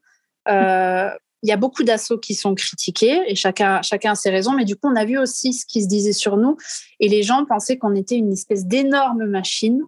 [1.42, 4.64] il y a beaucoup d'assauts qui sont critiqués et chacun, chacun a ses raisons, mais
[4.64, 6.56] du coup, on a vu aussi ce qui se disait sur nous
[6.98, 9.80] et les gens pensaient qu'on était une espèce d'énorme machine,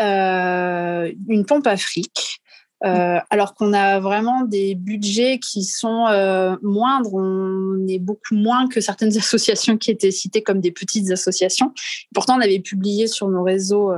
[0.00, 2.40] euh, une pompe à fric,
[2.84, 7.14] Euh, alors qu'on a vraiment des budgets qui sont euh, moindres.
[7.14, 11.72] On est beaucoup moins que certaines associations qui étaient citées comme des petites associations.
[12.12, 13.92] Pourtant, on avait publié sur nos réseaux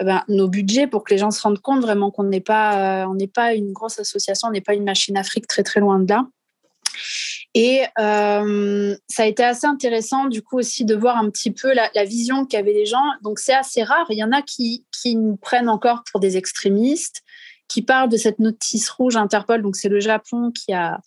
[0.00, 3.26] ben, nos budgets pour que les gens se rendent compte vraiment qu'on n'est pas, n'est
[3.26, 6.26] pas une grosse association, on n'est pas une machine Afrique très très loin de là.
[7.54, 12.04] Et ça a été assez intéressant du coup aussi de voir un petit peu la,
[12.04, 13.04] vision qu'avaient les gens.
[13.22, 14.06] Donc c'est assez rare.
[14.10, 17.22] Il y en a qui, qui nous prennent encore pour des extrémistes
[17.68, 19.62] qui parle de cette notice rouge Interpol.
[19.62, 21.00] Donc, c'est le Japon qui a,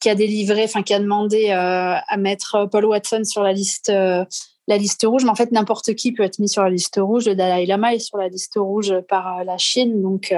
[0.00, 3.90] qui a délivré, enfin, qui a demandé euh, à mettre Paul Watson sur la liste,
[3.90, 4.24] euh,
[4.68, 5.24] la liste rouge.
[5.24, 7.26] Mais en fait, n'importe qui peut être mis sur la liste rouge.
[7.26, 10.00] Le Dalai Lama est sur la liste rouge par euh, la Chine.
[10.00, 10.32] Donc,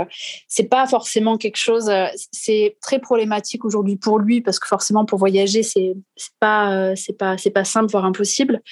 [0.48, 1.90] c'est pas forcément quelque chose.
[2.32, 5.94] c'est très problématique aujourd'hui pour lui parce que forcément, pour voyager, c'est
[6.38, 8.62] pas, c'est pas, c'est pas simple, voire impossible.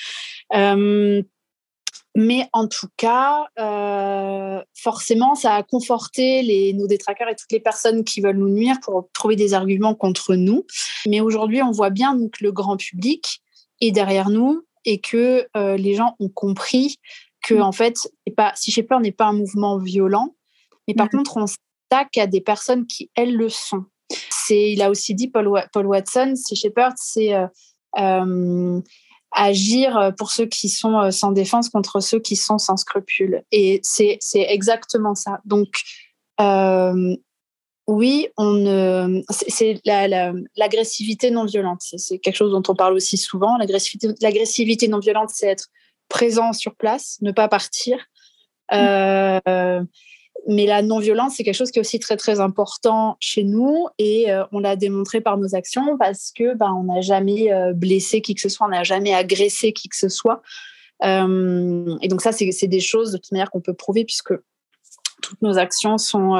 [2.18, 8.03] Mais en tout cas, euh, forcément, ça a conforté nos détraqueurs et toutes les personnes
[8.03, 10.66] qui veulent nous nuire pour trouver des arguments contre nous.
[11.07, 13.40] Mais aujourd'hui, on voit bien que le grand public
[13.81, 16.97] est derrière nous et que euh, les gens ont compris
[17.43, 20.35] que, en fait, pas, Si peur n'est pas un mouvement violent,
[20.87, 23.85] mais par contre, on s'attaque à des personnes qui, elles, le sont.
[24.31, 27.35] C'est, il a aussi dit, Paul, Paul Watson, Sea Shepherd, c'est
[27.99, 28.81] euh,
[29.33, 33.43] agir euh, pour ceux qui sont sans défense contre ceux qui sont sans scrupules.
[33.53, 35.41] Et c'est exactement ça.
[35.45, 35.69] Donc,
[36.41, 37.17] euh,
[37.88, 39.81] oui, on c'est
[40.57, 41.81] l'agressivité non violente.
[41.81, 43.57] C'est quelque chose dont on parle aussi souvent.
[43.57, 45.68] L'agressivité non violente, c'est être
[46.11, 47.98] présent sur place, ne pas partir.
[48.74, 49.83] Euh,
[50.46, 54.31] mais la non-violence, c'est quelque chose qui est aussi très, très important chez nous et
[54.31, 58.20] euh, on l'a démontré par nos actions parce que ben, on n'a jamais euh, blessé
[58.20, 60.42] qui que ce soit, on n'a jamais agressé qui que ce soit.
[61.03, 64.35] Et donc ça, c'est des choses de toute manière qu'on peut prouver puisque
[65.29, 66.37] toutes nos actions sont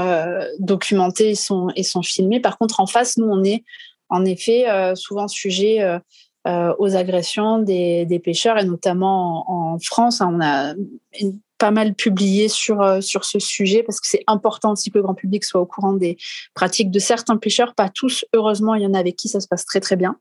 [0.59, 2.40] documentées et sont, et sont filmées.
[2.40, 3.64] Par contre, en face, nous, on est
[4.09, 6.01] en effet souvent sujet
[6.46, 10.20] aux agressions des, des, pêcheurs et notamment en, en France.
[10.20, 10.74] Hein, on a
[11.20, 14.98] une pas mal publié sur, euh, sur ce sujet parce que c'est important aussi que
[14.98, 16.16] le grand public soit au courant des
[16.55, 18.24] pratiques de certains pêcheurs, pas tous.
[18.33, 20.16] Heureusement, il y en a avec qui ça se passe très très bien.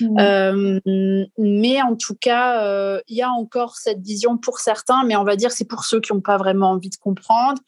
[0.00, 0.18] Mmh.
[0.18, 0.80] Euh,
[1.38, 5.24] mais en tout cas, euh, il y a encore cette vision pour certains, mais on
[5.24, 7.60] va dire c'est pour ceux qui n'ont pas vraiment envie de comprendre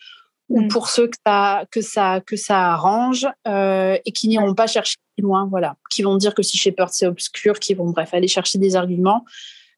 [0.49, 0.69] ou mmh.
[0.69, 5.23] pour ceux que ça, que ça, que ça arrange et qui n'iront pas chercher plus
[5.23, 8.59] loin, voilà, qui vont dire que si Shepard c'est obscur, qui vont bref aller chercher
[8.59, 9.25] des arguments.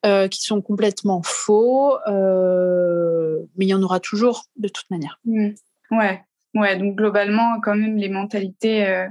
[0.06, 5.18] Euh, qui sont complètement faux, euh, mais il y en aura toujours de toute manière.
[5.24, 5.48] Mmh.
[5.90, 6.22] Ouais,
[6.54, 6.78] ouais.
[6.78, 9.08] Donc globalement, quand même, les mentalités euh,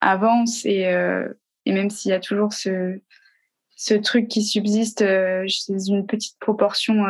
[0.00, 0.90] avancent et,
[1.66, 2.98] et même s'il y a toujours ce,
[3.76, 7.04] ce truc qui subsiste chez une petite proportion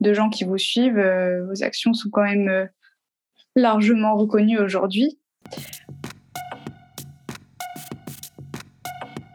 [0.00, 0.98] de gens qui vous suivent,
[1.46, 2.70] vos actions sont quand même
[3.56, 5.18] largement reconnues aujourd'hui.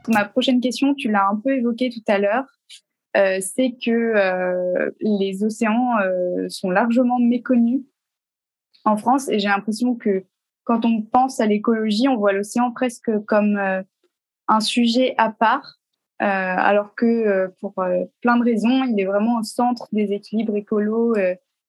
[0.07, 2.45] Ma prochaine question, tu l'as un peu évoqué tout à l'heure,
[3.15, 7.81] euh, c'est que euh, les océans euh, sont largement méconnus
[8.83, 10.25] en France et j'ai l'impression que
[10.63, 13.59] quand on pense à l'écologie, on voit l'océan presque comme
[14.47, 15.75] un sujet à part,
[16.17, 17.75] alors que pour
[18.21, 21.15] plein de raisons, il est vraiment au centre des équilibres écolos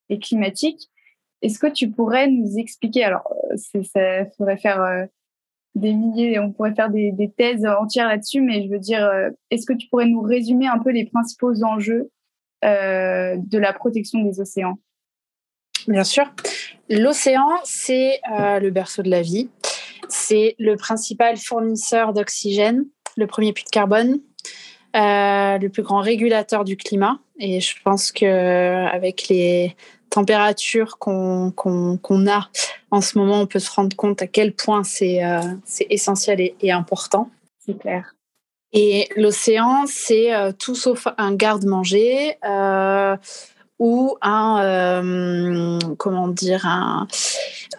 [0.09, 0.91] et climatiques.
[1.47, 3.79] Est-ce que tu pourrais nous expliquer, alors ça
[4.37, 5.09] faudrait faire
[5.77, 9.67] des milliers, on pourrait faire des, thèses entières là-dessus, mais je veux dire, euh, est-ce
[9.67, 12.11] que tu pourrais nous résumer un peu les principaux enjeux
[12.65, 14.79] euh, de la protection des océans?
[15.87, 16.25] Bien sûr.
[16.89, 19.51] L'océan, c'est euh, le berceau de la vie.
[20.09, 24.21] C'est le principal fournisseur d'oxygène, le premier puits de carbone,
[24.95, 27.19] le plus grand régulateur du climat.
[27.39, 29.77] Et je pense qu'avec les
[30.16, 31.52] température qu'on
[32.26, 32.48] a
[32.90, 35.40] en ce moment, on peut se rendre compte à quel point c'est euh,
[35.90, 37.29] essentiel et, important.
[37.59, 38.14] C'est clair.
[38.72, 42.38] Et l'océan, c'est euh, tout sauf un garde-manger.
[42.44, 43.16] Euh,
[43.79, 47.07] ou un euh, comment dire un,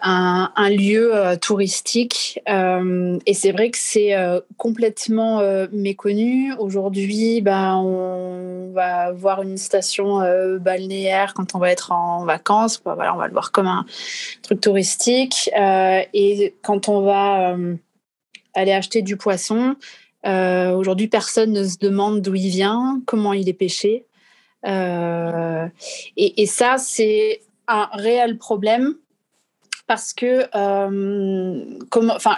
[0.02, 2.40] un, lieu euh, touristique.
[2.48, 5.40] Euh, et c'est vrai que c'est euh, complètement
[5.72, 6.52] méconnu.
[6.58, 10.20] Aujourd'hui bah, on va voir une station
[10.58, 12.80] balnéaire quand on va être en vacances.
[12.82, 13.84] Bah, voilà on va le voir comme un
[14.42, 15.50] truc touristique.
[15.54, 17.56] Et quand on va
[18.54, 19.76] aller acheter du poisson
[20.24, 24.04] aujourd'hui personne ne se demande d'où il vient comment il est pêché
[24.66, 25.66] euh,
[26.16, 28.94] et, ça, c'est un réel problème
[29.86, 31.64] parce que euh,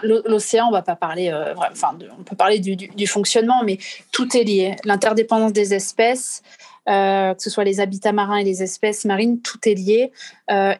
[0.02, 3.78] l'océan, on va pas parler, euh, enfin, on peut parler du, fonctionnement, mais
[4.12, 4.76] tout est lié.
[4.84, 6.42] L'interdépendance des espèces,
[6.86, 10.12] que ce soit les habitats marins et les espèces marines, tout est lié.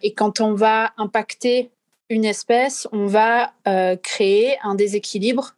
[0.03, 1.71] Et quand on va impacter
[2.09, 3.53] une espèce, on va
[4.03, 5.55] créer un déséquilibre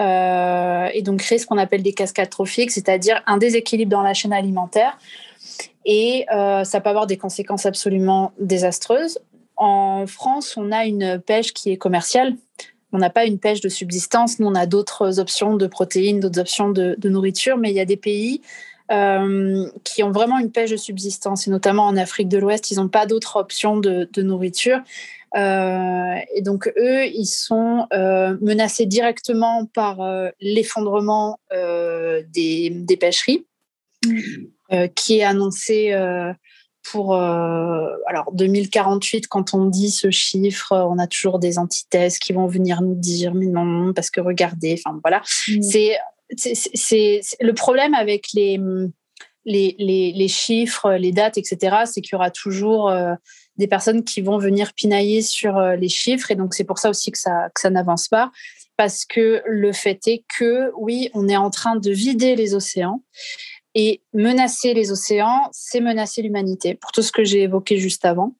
[0.00, 4.32] et donc créer ce qu'on appelle des cascades trophiques, c'est-à-dire un déséquilibre dans la chaîne
[4.32, 4.98] alimentaire.
[5.84, 9.18] Et ça peut avoir des conséquences absolument désastreuses.
[9.56, 12.36] En France, on a une pêche qui est commerciale.
[12.92, 14.38] On n'a pas une pêche de subsistance.
[14.38, 17.84] Nous, on a d'autres options de protéines, d'autres options de, nourriture, mais il y a
[17.84, 18.40] des pays
[18.90, 22.76] euh, qui ont vraiment une pêche de subsistance, et notamment en Afrique de l'Ouest, ils
[22.76, 24.80] n'ont pas d'autres options de, nourriture.
[25.36, 29.98] Euh, et donc, eux, ils sont euh, menacés directement par
[30.40, 33.46] l'effondrement des, des, pêcheries,
[34.06, 34.86] mmh.
[34.94, 35.94] qui est annoncé
[36.90, 42.32] pour euh, alors 2048 quand on dit ce chiffre on a toujours des antithèses qui
[42.32, 45.62] vont venir nous dire mais non parce que regardez enfin voilà mm.
[45.62, 45.96] c'est
[46.36, 48.60] c'est le problème avec les,
[49.44, 53.14] les, chiffres, les dates, etc., c'est qu'il y aura toujours euh,
[53.56, 56.30] des personnes qui vont venir pinailler sur euh, les chiffres.
[56.30, 58.30] Et donc, c'est pour ça aussi que ça n'avance pas.
[58.76, 63.02] Parce que le fait est que, oui, on est en train de vider les océans.
[63.74, 68.34] Et menacer les océans, c'est menacer l'humanité, pour tout ce que j'ai évoqué juste avant.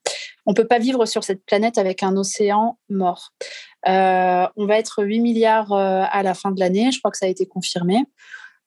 [0.46, 3.32] On ne peut pas vivre sur cette planète avec un océan mort.
[3.86, 7.18] Euh, on va être 8 milliards euh, à la fin de l'année, je crois que
[7.18, 8.04] ça a été confirmé.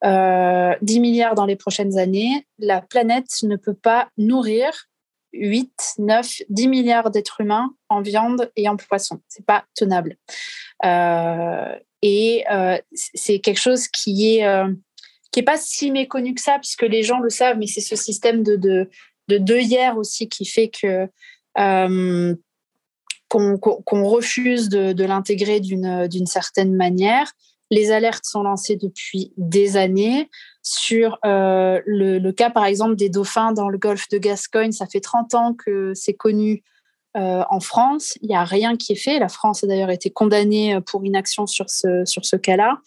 [0.04, 2.48] 10 euh, milliards dans les prochaines années.
[2.60, 4.88] La planète ne peut pas nourrir
[5.34, 9.20] 8, 9, 10 milliards d'êtres humains en viande et en poisson.
[9.28, 10.18] C'est pas tenable.
[12.04, 12.46] et
[12.94, 14.64] c'est quelque chose qui est
[15.32, 17.96] qui est pas si méconnu que ça, puisque les gens le savent, mais c'est ce
[17.96, 18.90] système de, de,
[19.30, 21.08] de aussi qui fait que
[21.58, 22.36] euh,
[23.30, 27.32] qu'on refuse de, l'intégrer d'une certaine manière.
[27.70, 30.30] Les alertes sont lancées depuis des années.
[30.64, 35.00] Sur euh, le, cas, par exemple, des dauphins dans le golfe de Gascogne, ça fait
[35.00, 36.62] 30 ans que c'est connu
[37.16, 38.18] euh, en France.
[38.22, 39.18] Il n'y a rien qui est fait.
[39.18, 42.80] La France a d'ailleurs été condamnée pour inaction sur ce, sur ce cas-là.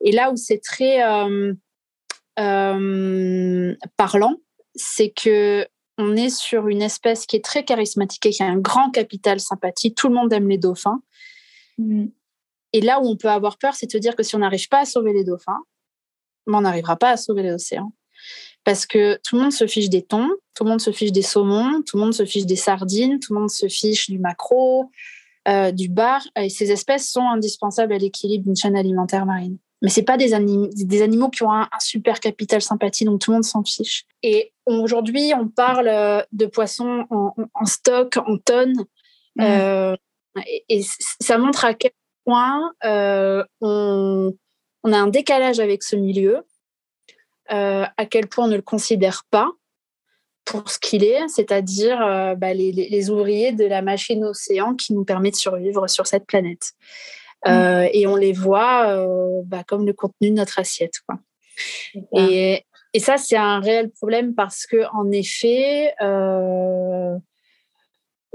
[0.00, 1.02] Et là où c'est très,
[2.38, 4.36] euh, parlant,
[4.74, 5.66] c'est que
[5.98, 9.40] on est sur une espèce qui est très charismatique et qui a un grand capital
[9.40, 9.94] sympathie.
[9.94, 11.02] Tout le monde aime les dauphins.
[11.78, 12.06] Mm.
[12.72, 14.68] Et là où on peut avoir peur, c'est de se dire que si on n'arrive
[14.68, 15.60] pas à sauver les dauphins,
[16.46, 17.92] ben, on n'arrivera pas à sauver les océans.
[18.64, 21.22] Parce que tout le monde se fiche des thons, tout le monde se fiche des
[21.22, 24.90] saumons, tout le monde se fiche des sardines, tout le monde se fiche du maquereau,
[25.48, 26.22] euh, du bar.
[26.36, 30.32] Et ces espèces sont indispensables à l'équilibre d'une chaîne alimentaire marine mais c'est pas des,
[30.32, 34.06] animaux, des animaux qui ont un, super capital sympathie, donc tout le monde s'en fiche.
[34.22, 38.84] Et aujourd'hui, on parle euh, de poissons en, stock, en tonnes,
[39.36, 39.42] mmh.
[39.42, 39.96] euh,
[40.68, 40.82] et,
[41.20, 41.90] ça montre à quel
[42.24, 44.32] point euh, on,
[44.84, 46.46] a un décalage avec ce milieu,
[47.48, 49.50] à quel point on ne le considère pas
[50.44, 51.98] pour ce qu'il est, c'est-à-dire
[52.38, 56.24] bah, les, les, ouvriers de la machine océan qui nous permet de survivre sur cette
[56.24, 56.72] planète.
[57.44, 57.50] Mmh.
[57.50, 61.00] Euh, et on les voit euh, bah, comme le contenu de notre assiette.
[61.06, 61.18] Quoi.
[62.16, 67.16] Et, et, ça, c'est un réel problème parce que, en effet, euh,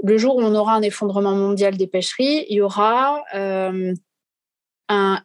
[0.02, 5.22] le jour où on aura un effondrement mondial des pêcheries, il y aura un,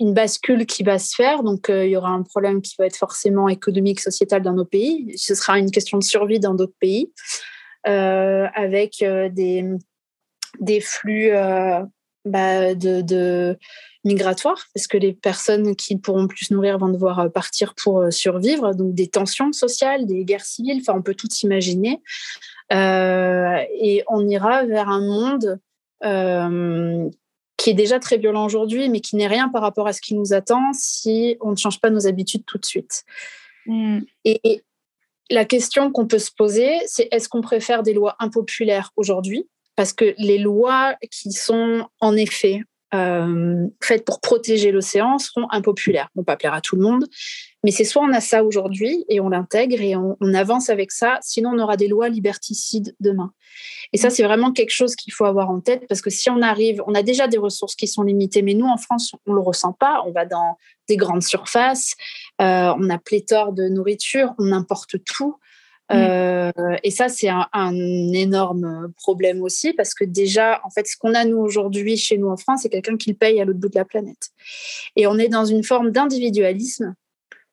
[0.00, 1.42] une bascule qui va se faire.
[1.42, 5.12] Donc, il y aura un problème qui va être forcément économique, sociétal dans nos pays.
[5.16, 7.10] Ce sera une question de survie dans d'autres pays,
[7.84, 9.64] avec des,
[10.60, 11.32] des flux
[12.24, 13.58] bah, de, de
[14.04, 17.74] migratoire, parce que les personnes qui ne pourront plus se nourrir vont devoir euh, partir
[17.74, 22.02] pour euh, survivre, donc des tensions sociales, des guerres civiles, enfin on peut tout imaginer.
[22.72, 25.58] Euh, et on ira vers un monde
[26.04, 27.08] euh,
[27.56, 30.14] qui est déjà très violent aujourd'hui, mais qui n'est rien par rapport à ce qui
[30.14, 33.04] nous attend si on ne change pas nos habitudes tout de suite.
[33.66, 34.00] Mm.
[34.24, 34.62] Et
[35.30, 39.92] la question qu'on peut se poser, c'est est-ce qu'on préfère des lois impopulaires aujourd'hui parce
[39.92, 42.62] que les lois qui sont en effet
[42.94, 46.08] euh, faites pour protéger l'océan seront impopulaires.
[46.14, 47.06] On peut pas plaire à tout le monde,
[47.64, 51.18] mais c'est soit on a ça aujourd'hui et on l'intègre et on, avance avec ça,
[51.20, 53.32] sinon on aura des lois liberticides demain.
[53.92, 56.40] Et ça, c'est vraiment quelque chose qu'il faut avoir en tête parce que si on
[56.40, 59.40] arrive, on a déjà des ressources qui sont limitées, mais nous en France, on le
[59.40, 60.02] ressent pas.
[60.06, 60.56] On va dans
[60.88, 61.94] des grandes surfaces,
[62.40, 65.36] euh, on a pléthore de nourriture, on importe tout.
[65.90, 65.96] Mmh.
[65.96, 67.72] Euh, et ça, c'est un,
[68.12, 72.28] énorme problème aussi parce que déjà, en fait, ce qu'on a nous aujourd'hui chez nous
[72.28, 74.30] en France, c'est quelqu'un qui le paye à l'autre bout de la planète.
[74.96, 76.94] Et on est dans une forme d'individualisme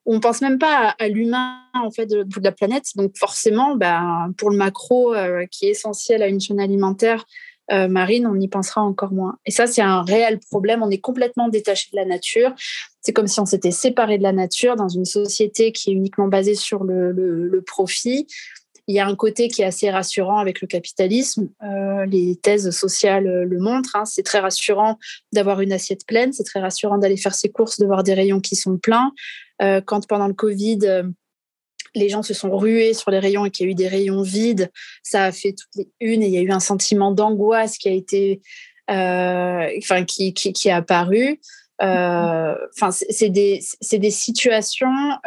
[0.05, 2.85] on pense même pas à, l'humain en fait de, bout de la planète.
[2.95, 7.25] Donc forcément, ben, pour le macro euh, qui est essentiel à une chaîne alimentaire,
[7.71, 9.37] euh, marine, on y pensera encore moins.
[9.45, 10.83] Et ça, c'est un réel problème.
[10.83, 12.53] On est complètement détaché de la nature.
[13.01, 16.27] C'est comme si on s'était séparé de la nature dans une société qui est uniquement
[16.27, 18.27] basée sur le, profit.
[18.87, 21.49] il y a un côté qui est assez rassurant avec le capitalisme.
[21.63, 23.95] Euh, les thèses sociales le montrent.
[23.95, 24.05] Hein.
[24.05, 24.97] C'est très rassurant
[25.31, 26.33] d'avoir une assiette pleine.
[26.33, 29.11] C'est très rassurant d'aller faire ses courses, de voir des rayons qui sont pleins.
[29.61, 30.79] Euh, quand pendant le Covid,
[31.95, 34.21] les gens se sont rués sur les rayons et qu'il y a eu des rayons
[34.21, 34.71] vides,
[35.03, 37.89] ça a fait toutes les unes et il y a eu un sentiment d'angoisse qui
[37.89, 38.41] a été,
[38.87, 41.39] enfin, qui, qui, qui, apparu.
[41.79, 43.61] Enfin, c'est des,
[43.91, 45.19] des situations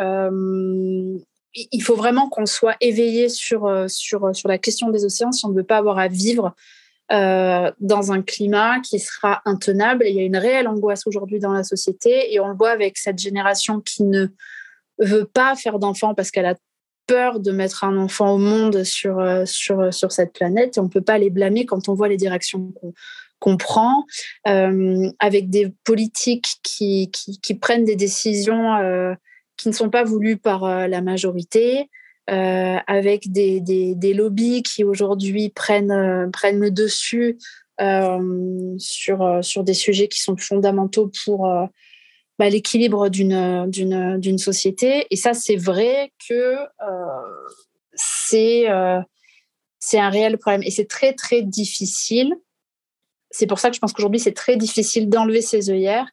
[1.54, 5.46] il faut vraiment qu'on soit éveillé sur, euh, sur, sur la question des océans si
[5.46, 6.54] on ne veut pas avoir à vivre
[7.12, 10.04] euh, dans un climat qui sera intenable.
[10.08, 12.98] il y a une réelle angoisse aujourd'hui dans la société et on le voit avec
[12.98, 14.28] cette génération qui ne
[14.99, 16.55] veut pas faire d'enfants parce qu'elle a
[17.07, 20.78] peur de mettre un enfant au monde sur, euh, sur, sur cette planète.
[20.78, 22.72] On ne peut pas les blâmer quand on voit les directions
[23.40, 24.07] qu'on prend,
[24.45, 29.16] avec des politiques qui, qui, prennent des décisions
[29.57, 31.90] qui ne sont pas voulus par euh, la majorité,
[32.30, 37.38] euh, avec des, des, lobbies qui aujourd'hui prennent, euh, prennent le dessus
[38.78, 41.51] sur, sur des sujets qui sont fondamentaux pour
[42.39, 45.07] bah, l'équilibre d'une, d'une, d'une société.
[45.11, 46.57] Et ça, c'est vrai que
[47.95, 48.66] c'est,
[49.78, 50.62] c'est un réel problème.
[50.62, 52.35] Et c'est très, très difficile.
[53.30, 56.09] C'est pour ça que je pense qu'aujourd'hui, c'est très difficile d'enlever ces œillères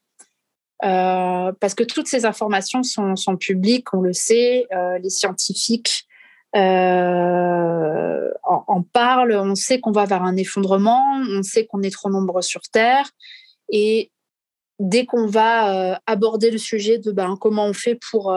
[0.84, 6.08] euh, parce que toutes ces informations sont, sont publiques, on le sait, euh, les scientifiques
[6.56, 11.92] euh, en, en, parlent, on sait qu'on va vers un effondrement, on sait qu'on est
[11.92, 13.12] trop nombreux sur Terre,
[13.70, 14.12] et
[14.82, 18.36] dès qu'on va aborder le sujet de ben, comment on fait pour,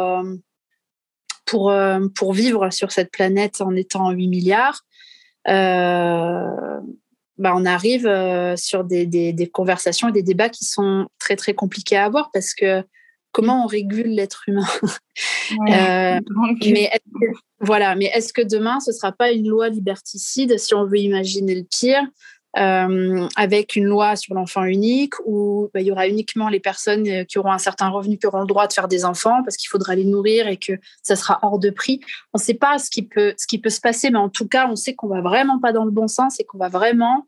[1.45, 1.75] pour,
[2.15, 4.85] pour vivre sur cette planète en étant 8 milliards,
[7.37, 11.53] bah, on arrive euh, sur des, des, conversations et des débats qui sont très très
[11.53, 12.85] compliqués à avoir parce que
[13.33, 14.67] comment on régule l'être humain?
[15.69, 16.21] Euh,
[16.65, 16.91] Mais
[17.61, 21.55] voilà, mais est-ce que demain ce sera pas une loi liberticide si on veut imaginer
[21.55, 22.03] le pire
[22.57, 27.09] euh, avec une loi sur l'enfant unique où bah, il y aura uniquement les personnes
[27.09, 29.57] euh, qui auront un certain revenu qui auront le droit de faire des enfants parce
[29.57, 32.01] qu'il faudra les nourrir et que ça sera hors de prix.
[32.33, 34.47] On ne sait pas ce qui peut ce qui peut se passer, mais en tout
[34.47, 37.27] cas, on sait qu'on va vraiment pas dans le bon sens et qu'on va vraiment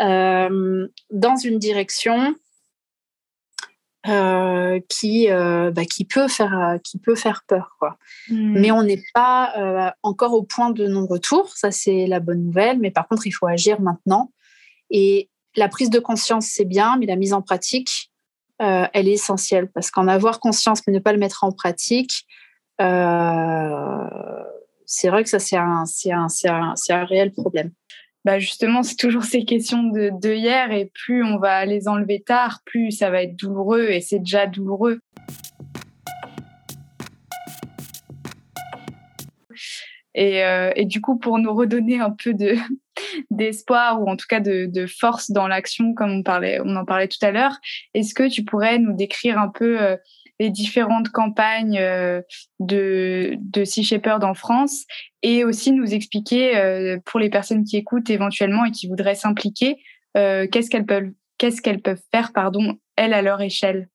[0.00, 2.34] euh, dans une direction
[4.08, 7.98] euh, qui euh, bah, qui peut faire qui peut faire peur quoi.
[8.30, 8.58] Hmm.
[8.58, 12.78] Mais on n'est pas encore au point de non retour, ça c'est la bonne nouvelle.
[12.78, 14.32] Mais par contre, il faut agir maintenant
[14.92, 18.12] et la prise de conscience, c'est bien, mais la mise en pratique,
[18.60, 22.26] euh, elle est essentielle parce qu'en avoir conscience mais ne pas le mettre en pratique,
[22.80, 24.08] euh,
[24.86, 27.72] c'est vrai que ça, c'est un, un, un, un, réel problème.
[28.24, 32.60] Bah justement, c'est toujours ces questions de, hier et plus on va les enlever tard,
[32.64, 35.00] plus ça va être douloureux et c'est déjà douloureux.
[40.14, 42.54] Et, euh, et, du coup, pour nous redonner un peu de
[43.30, 47.08] d'espoir ou en tout cas de, force dans l'action, comme on parlait, on en parlait
[47.08, 47.56] tout à l'heure,
[47.94, 49.96] est-ce que tu pourrais nous décrire un peu euh,
[50.40, 52.20] les différentes campagnes euh,
[52.60, 54.84] de, de Sea Shepherd en France
[55.22, 59.76] et aussi nous expliquer euh, pour les personnes qui écoutent éventuellement et qui voudraient s'impliquer,
[60.14, 63.88] qu'est-ce qu'elles peuvent, qu'est-ce qu'elles peuvent faire, pardon, elles à leur échelle?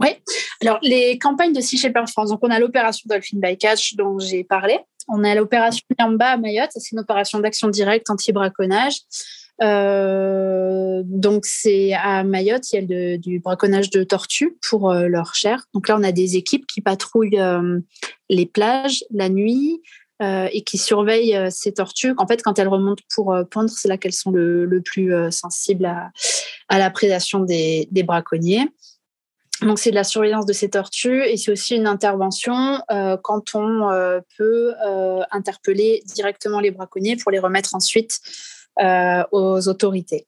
[0.00, 0.08] Oui,
[0.62, 4.44] alors les campagnes de Sea Shepherd France, donc on a l'opération Dolphin Bycatch dont j'ai
[4.44, 4.78] parlé,
[5.10, 8.96] on a l'opération Yamba à Mayotte, c'est une opération d'action directe anti-braconnage.
[9.62, 15.34] Euh, donc c'est à Mayotte, il y a du braconnage de tortues pour euh, leur
[15.34, 15.66] chair.
[15.74, 17.80] Donc là, on a des équipes qui patrouillent euh,
[18.28, 19.82] les plages la nuit
[20.22, 22.12] et qui surveillent ces tortues.
[22.18, 26.78] En fait, quand elles remontent pour pondre, c'est là qu'elles sont le, plus sensibles à,
[26.78, 28.68] la prédation des braconniers.
[29.62, 33.54] Donc c'est de la surveillance de ces tortues et c'est aussi une intervention euh, quand
[33.54, 38.18] on euh, peut euh, interpeller directement les braconniers pour les remettre ensuite
[38.82, 40.26] aux autorités.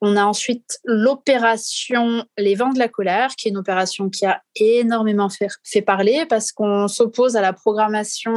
[0.00, 4.42] On a ensuite l'opération Les Vents de la colère, qui est une opération qui a
[4.56, 8.32] énormément fait, fait parler parce qu'on s'oppose à la programmation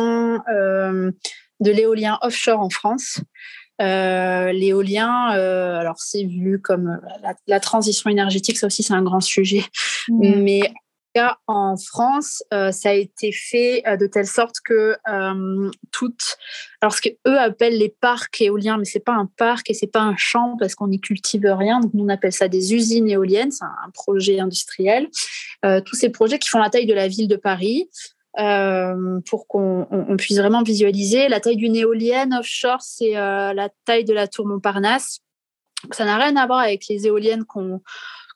[0.47, 3.21] de l'éolien offshore en France.
[3.80, 9.03] Euh, l'éolien, euh, alors c'est vu comme euh, la, transition énergétique, ça aussi c'est un
[9.03, 9.63] grand sujet.
[10.09, 10.41] Mmh.
[10.41, 10.61] Mais
[11.47, 14.95] en France, ça a été fait de telle sorte que
[15.91, 16.38] toutes,
[16.80, 20.01] alors ce qu'eux appellent les parcs éoliens, mais c'est pas un parc et c'est pas
[20.01, 21.80] un champ parce qu'on n'y cultive rien.
[21.80, 25.07] Donc nous on appelle ça des usines éoliennes, c'est un, projet industriel.
[25.63, 27.89] tous ces projets qui font la taille de la ville de Paris.
[28.39, 31.27] Euh, pour qu'on puisse vraiment visualiser.
[31.27, 35.21] La taille d'une éolienne offshore, c'est euh, la taille de la tour Montparnasse.
[35.91, 37.81] Ça n'a rien à voir avec les éoliennes qu'on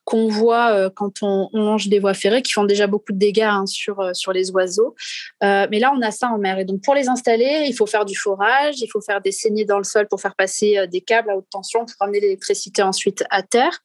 [0.03, 3.67] qu'on voit quand on, longe des voies ferrées, qui font déjà beaucoup de dégâts hein,
[3.67, 4.95] sur, sur les oiseaux.
[5.41, 6.57] mais là, on a ça en mer.
[6.57, 9.63] Et donc, pour les installer, il faut faire du forage, il faut faire des saignées
[9.63, 13.23] dans le sol pour faire passer des câbles à haute tension pour amener l'électricité ensuite
[13.29, 13.79] à terre.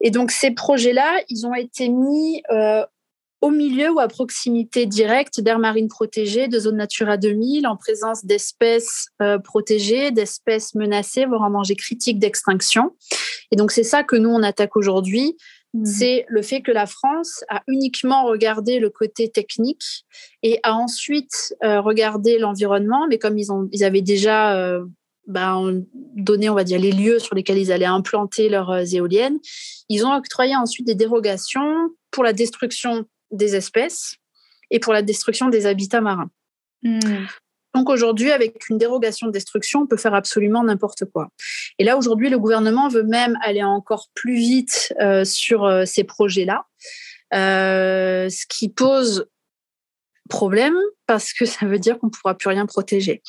[0.00, 2.40] Et donc, ces projets-là, ils ont été mis
[3.44, 8.24] au milieu ou à proximité directe d'aires marines protégées, de zones Natura 2000, en présence
[8.24, 12.96] d'espèces euh, protégées, d'espèces menacées, voire en danger critique d'extinction.
[13.52, 15.36] Et donc, c'est ça que nous, on attaque aujourd'hui.
[15.74, 15.84] Mmh.
[15.84, 20.06] C'est le fait que la France a uniquement regardé le côté technique
[20.42, 24.86] et a ensuite euh, regardé l'environnement, mais comme ils, ont, ils avaient déjà euh,
[25.26, 25.82] ben,
[26.16, 29.38] donné, on va dire, les lieux sur lesquels ils allaient implanter leurs éoliennes,
[29.90, 34.16] ils ont octroyé ensuite des dérogations pour la destruction des espèces
[34.70, 36.30] et pour la destruction des habitats marins.
[37.74, 41.28] Donc aujourd'hui, avec une dérogation de destruction, on peut faire absolument n'importe quoi.
[41.78, 46.04] Et là, aujourd'hui, le gouvernement veut même aller encore plus vite euh, sur euh, ces
[46.04, 46.66] projets-là,
[47.34, 49.26] euh, ce qui pose
[50.28, 53.22] problème parce que ça veut dire qu'on ne pourra plus rien protéger.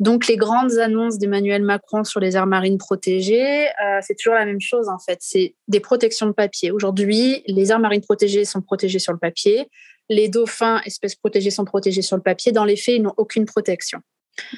[0.00, 4.44] Donc les grandes annonces d'Emmanuel Macron sur les aires marines protégées, euh, c'est toujours la
[4.44, 5.18] même chose en fait.
[5.20, 6.70] C'est des protections de papier.
[6.70, 9.68] Aujourd'hui, les aires marines protégées sont protégées sur le papier.
[10.08, 12.52] Les dauphins, espèces protégées, sont protégés sur le papier.
[12.52, 14.00] Dans les faits, ils n'ont aucune protection.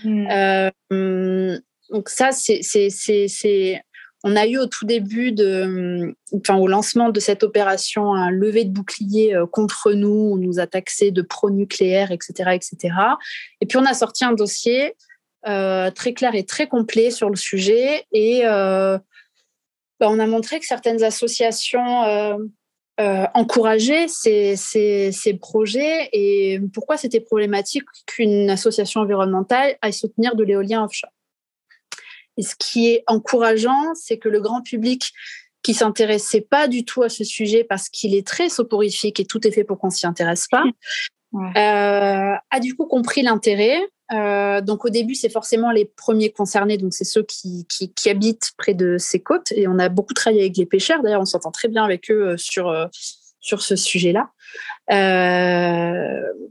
[0.04, 0.26] Hmm.
[0.30, 1.58] Euh,
[1.90, 3.82] donc ça, c'est
[4.22, 8.70] on a eu au tout début de, au lancement de cette opération un lever de
[8.70, 10.32] bouclier euh, contre nous.
[10.34, 12.94] On nous a taxé de pro-nucléaire, etc., etc.
[13.60, 14.94] Et puis on a sorti un dossier
[15.46, 18.04] euh, très clair et très complet sur le sujet.
[18.12, 18.98] Et euh,
[19.98, 22.38] bah, on a montré que certaines associations
[23.32, 31.10] encourageaient ces, projets et pourquoi c'était problématique qu'une association environnementale aille soutenir de l'éolien offshore?
[32.40, 35.12] Et ce qui est encourageant, c'est que le grand public
[35.62, 39.46] qui s'intéressait pas du tout à ce sujet parce qu'il est très soporifique et tout
[39.46, 40.64] est fait pour qu'on s'y intéresse pas,
[41.54, 43.80] a du coup compris l'intérêt
[44.12, 48.52] euh, donc au début, c'est forcément les premiers concernés, donc c'est ceux qui, qui, habitent
[48.56, 49.52] près de ces côtes.
[49.52, 51.02] Et on a beaucoup travaillé avec les pêcheurs.
[51.02, 52.86] D'ailleurs, on s'entend très bien avec eux euh, sur, euh,
[53.40, 54.30] sur ce sujet-là,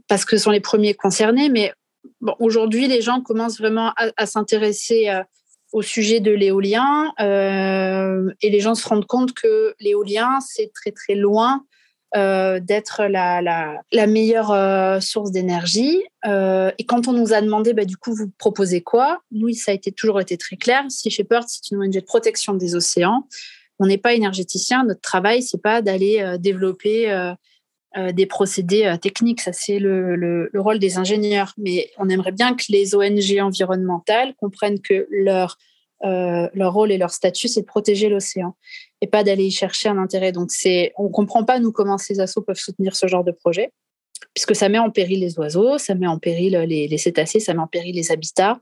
[0.08, 1.50] parce que ce sont les premiers concernés.
[1.50, 1.72] Mais
[2.20, 5.10] bon, aujourd'hui, les gens commencent vraiment à, à s'intéresser
[5.72, 11.14] au sujet de l'éolien, et les gens se rendent compte que l'éolien, c'est très très
[11.14, 11.64] loin
[12.16, 16.02] euh, d'être la, la, meilleure euh, source d'énergie.
[16.26, 19.20] Euh, et quand on nous a demandé, bah, du coup, vous proposez quoi?
[19.30, 20.82] Nous, ça a toujours été très clair.
[20.88, 23.28] Si Shepherd, c'est une ONG de protection des océans.
[23.78, 24.82] On n'est pas énergéticien.
[24.82, 27.32] Notre travail, c'est pas d'aller développer
[27.96, 29.40] des procédés techniques.
[29.40, 31.52] Ça, c'est le, le, le, rôle des ingénieurs.
[31.58, 35.58] Mais on aimerait bien que les ONG environnementales comprennent que leur
[36.02, 38.56] euh, leur rôle et leur statut, c'est de protéger l'océan
[39.02, 40.32] et pas d'aller y chercher un intérêt.
[40.32, 43.70] Donc, c'est, on comprend pas, nous, comment ces assos peuvent soutenir ce genre de projet,
[44.34, 47.60] puisque ça met en péril les oiseaux, ça met en péril les, cétacés, ça met
[47.60, 48.60] en péril les habitats.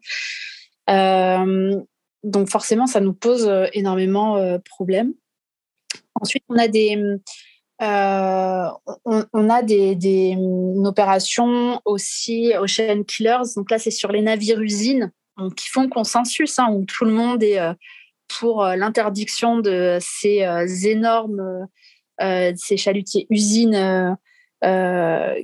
[0.91, 1.81] Euh,
[2.25, 5.15] donc, forcément, ça nous pose euh, énormément de problèmes.
[6.21, 7.01] Ensuite, on a des,
[7.81, 13.55] on, a des, des une opération aussi Ocean Killers.
[13.57, 15.13] Donc là, c'est sur les navires usines
[15.57, 17.73] qui font consensus, hein, où tout le monde est euh,
[18.39, 21.67] pour euh, l'interdiction de ces euh, énormes,
[22.21, 24.17] ces chalutiers usines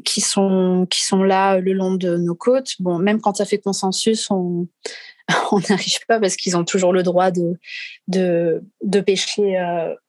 [0.05, 2.73] qui sont qui sont là le long de nos côtes.
[2.81, 4.67] Bon, même quand ça fait consensus, on
[5.71, 7.57] n'arrive pas parce qu'ils ont toujours le droit de,
[8.09, 9.57] de pêcher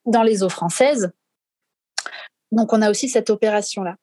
[0.08, 1.12] dans les eaux françaises.
[2.52, 3.96] Donc on a aussi cette opération là.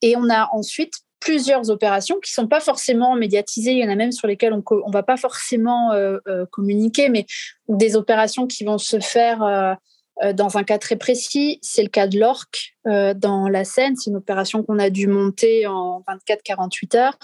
[0.00, 3.72] Et on a ensuite plusieurs opérations qui sont pas forcément médiatisées.
[3.72, 7.08] Il y en a même sur lesquelles on ne va pas forcément euh, euh, communiquer,
[7.08, 7.26] mais
[7.68, 11.58] des opérations qui vont se faire euh, dans un cas très précis.
[11.62, 13.96] C'est le cas de l'ORC dans la Seine.
[13.96, 17.18] C'est une opération qu'on a dû monter en 24-48 heures.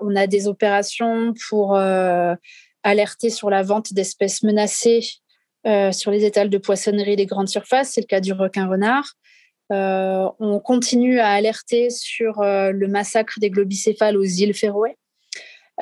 [0.00, 5.20] on a des opérations pour alerter sur la vente d'espèces menacées
[5.92, 7.90] sur les étals de poissonnerie des grandes surfaces.
[7.92, 9.16] C'est le cas du requin-renard.
[9.72, 14.96] Euh, on continue à alerter sur euh, le massacre des globicéphales aux îles Féroé.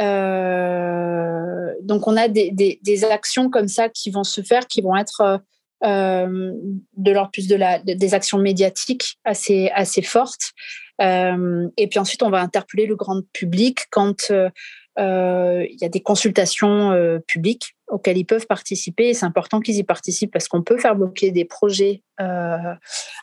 [0.01, 5.43] Euh, donc on a des, actions comme ça qui vont se faire, qui vont être
[5.83, 7.59] de l'ordre plus de
[7.95, 10.53] des actions médiatiques assez, assez fortes.
[11.01, 17.21] et puis ensuite, on va interpeller le grand public quand il y a des consultations
[17.27, 19.15] publiques auxquels ils peuvent participer.
[19.15, 22.75] c'est important qu'ils y participent parce qu'on peut faire bloquer des projets euh,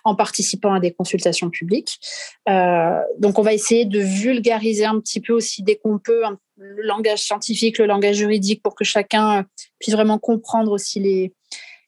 [0.03, 1.99] en participant à des consultations publiques.
[2.47, 6.23] Euh, donc, on va essayer de vulgariser un petit peu aussi dès qu'on peut
[6.57, 9.45] le langage scientifique, le langage juridique pour que chacun
[9.79, 11.33] puisse vraiment comprendre aussi les,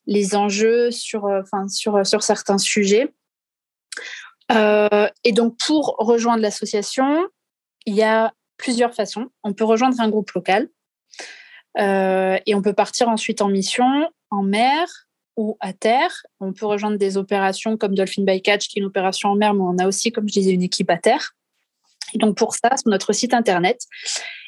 [0.08, 1.28] les enjeux sur,
[1.70, 3.14] sur, sur certains sujets.
[4.52, 7.28] et donc, pour rejoindre l'association,
[7.86, 9.28] il y a plusieurs façons.
[9.44, 10.70] On peut rejoindre un groupe local
[11.78, 14.88] et on peut partir ensuite en mission en mer
[15.38, 16.12] ou à terre.
[16.40, 19.54] On peut rejoindre des opérations comme Dolphin by Catch, qui est une opération en mer,
[19.54, 21.32] mais on a aussi, comme je disais, une équipe à terre.
[22.14, 23.82] Et donc pour ça, sur notre site internet,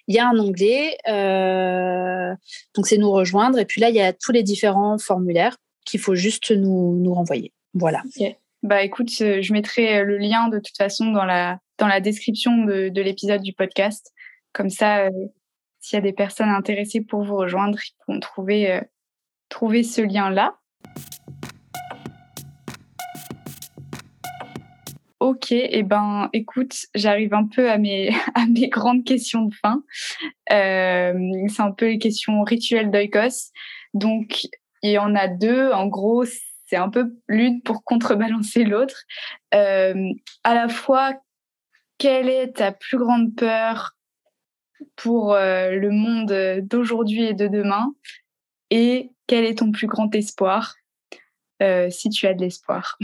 [0.07, 2.35] il y a un onglet, euh,
[2.75, 5.99] donc c'est nous rejoindre, et puis là, il y a tous les différents formulaires qu'il
[5.99, 7.53] faut juste nous, nous renvoyer.
[7.73, 8.03] Voilà.
[8.61, 12.89] Bah écoute, je mettrai le lien de toute façon dans la, dans la description de,
[12.89, 14.11] de l'épisode du podcast.
[14.53, 15.09] Comme ça, euh,
[15.85, 18.81] s'il y a des personnes intéressées pour vous rejoindre, ils pourront trouver, euh,
[19.49, 20.57] trouver ce lien-là.
[25.19, 29.53] Ok, et eh ben, écoute, j'arrive un peu à mes, à mes grandes questions de
[29.53, 29.83] fin.
[30.51, 31.13] Euh,
[31.49, 33.51] c'est un peu les questions rituelles d'Oikos.
[33.93, 34.47] Donc,
[34.81, 35.71] il y en a deux.
[35.71, 36.25] En gros,
[36.65, 39.03] c'est un peu l'une pour contrebalancer l'autre.
[39.53, 40.09] Euh,
[40.43, 41.13] à la fois,
[41.99, 43.94] quelle est ta plus grande peur
[44.95, 47.93] pour euh, le monde d'aujourd'hui et de demain
[48.69, 50.75] Et quel est ton plus grand espoir,
[51.89, 52.97] si tu as de l'espoir?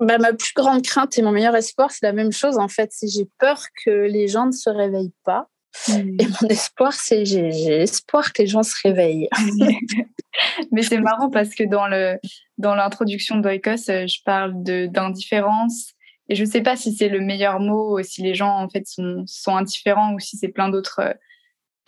[0.00, 2.90] Bah, ma plus grande crainte et mon meilleur espoir, c'est la même chose en fait.
[2.92, 5.48] C'est j'ai peur que les gens ne se réveillent pas.
[5.88, 6.16] Hmm.
[6.20, 9.28] Et mon espoir, c'est j'ai, espoir que les gens se réveillent.
[10.72, 12.16] Mais c'est marrant parce que dans le
[12.58, 15.94] dans l'introduction d'Oikos, euh, je parle de d'indifférence
[16.28, 18.86] et je ne sais pas si c'est le meilleur mot, si les gens en fait
[18.86, 21.12] sont sont indifférents ou si c'est plein d'autres euh,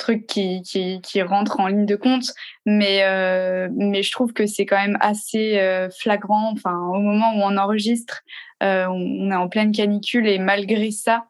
[0.01, 2.33] truc qui, qui, qui rentre en ligne de compte,
[2.67, 6.51] mais, euh, mais je trouve que c'est quand même assez euh, flagrant.
[6.53, 8.23] Enfin, au moment où on enregistre,
[8.63, 11.27] euh, on, est en pleine canicule et malgré ça,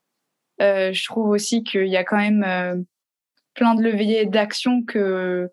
[0.61, 2.85] je trouve aussi qu'il y a quand même
[3.55, 5.51] plein de leviers d'action que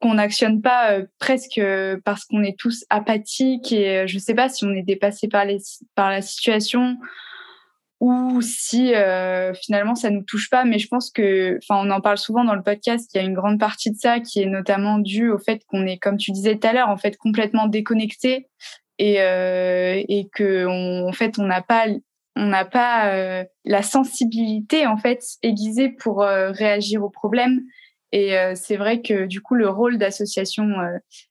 [0.00, 1.60] qu'on n'actionne pas presque
[2.04, 5.58] parce qu'on est tous apathiques et je sais pas si on est dépassé par les
[5.94, 6.96] par la situation
[8.00, 10.64] ou si euh, finalement ça nous touche pas.
[10.64, 13.10] Mais je pense que, enfin, on en parle souvent dans le podcast.
[13.14, 15.86] Il y a une grande partie de ça qui est notamment due au fait qu'on
[15.86, 18.48] est, comme tu disais tout à l'heure, en fait complètement déconnecté
[18.98, 21.86] et euh, et que on, en fait on n'a pas
[22.34, 27.62] on n'a pas euh, la sensibilité en fait aiguisée pour euh, réagir aux problèmes.
[28.12, 30.66] Et euh, c'est vrai que du coup le rôle d'association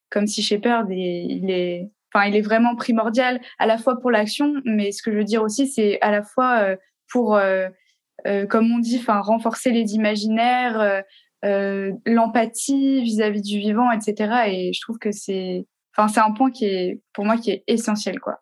[0.10, 4.56] comme si Shepherd, il est enfin, il est vraiment primordial à la fois pour l'action,
[4.66, 6.76] mais ce que je veux dire aussi, c'est à la fois euh,
[7.12, 7.68] pour, euh,
[8.28, 11.04] euh, comme on dit, enfin, renforcer les imaginaires,
[11.44, 14.48] l'empathie vis-à-vis du vivant, etc.
[14.48, 17.64] Et je trouve que c'est, enfin, c'est un point qui est, pour moi, qui est
[17.68, 18.42] essentiel, quoi.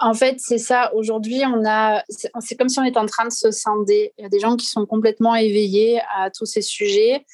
[0.00, 0.94] En fait, c'est ça.
[0.94, 4.12] Aujourd'hui, on a, c'est comme si on était en train de se scinder.
[4.16, 7.26] Il y a des gens qui sont complètement éveillés à tous ces sujets,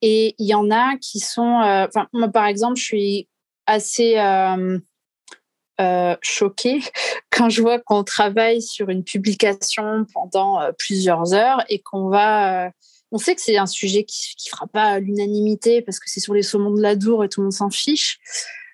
[0.00, 1.60] et il y en a qui sont.
[1.62, 3.28] Enfin, moi, par exemple, je suis
[3.66, 4.78] assez euh,
[5.80, 6.80] euh, choquée
[7.30, 12.70] quand je vois qu'on travaille sur une publication pendant euh, plusieurs heures et qu'on va.
[13.10, 16.34] on sait que c'est un sujet qui ne fera pas l'unanimité parce que c'est sur
[16.34, 18.18] les saumons de la Dour et tout le monde s'en fiche.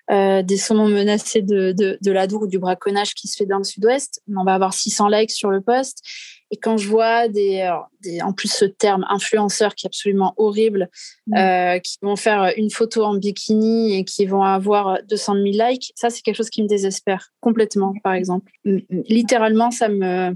[0.09, 4.21] Des saumons menacés de, de, de ou du braconnage qui se fait dans le sud-ouest.
[4.35, 6.03] On va avoir 600 likes sur le post.
[6.51, 10.89] Et quand je vois des, des, en plus ce terme influenceur qui est absolument horrible,
[11.27, 11.37] mm.
[11.37, 15.91] euh, qui vont faire une photo en bikini et qui vont avoir 200 000 likes,
[15.95, 18.51] ça c'est quelque chose qui me désespère complètement, par exemple.
[18.65, 20.35] Littéralement, ça me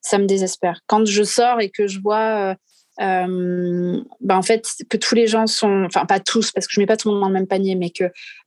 [0.00, 0.80] ça me désespère.
[0.86, 2.56] Quand je sors et que je vois
[2.98, 6.86] ben en fait que tous les gens sont, enfin pas tous parce que je mets
[6.86, 8.04] pas tout le monde dans le même panier, mais que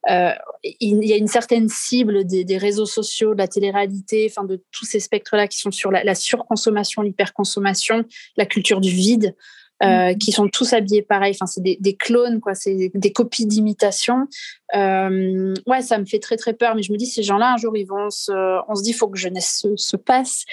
[0.10, 0.32] euh,
[0.64, 4.86] il y a une certaine cible des, réseaux sociaux, de la télé-réalité, enfin de tous
[4.86, 8.06] ces spectres-là qui sont sur la surconsommation, l'hyperconsommation,
[8.38, 9.36] la culture du vide.
[9.84, 10.18] Euh, mmh.
[10.18, 11.34] qui sont tous habillés pareil.
[11.36, 12.56] Enfin, c'est des, des, clones, quoi.
[12.56, 14.28] C'est des, copies d'imitation.
[14.76, 16.74] Euh, ouais, ça me fait très très peur.
[16.74, 18.32] Mais je me dis, ces gens-là, un jour, ils vont se,
[18.68, 20.46] on se dit, il faut que jeunesse se, se passe.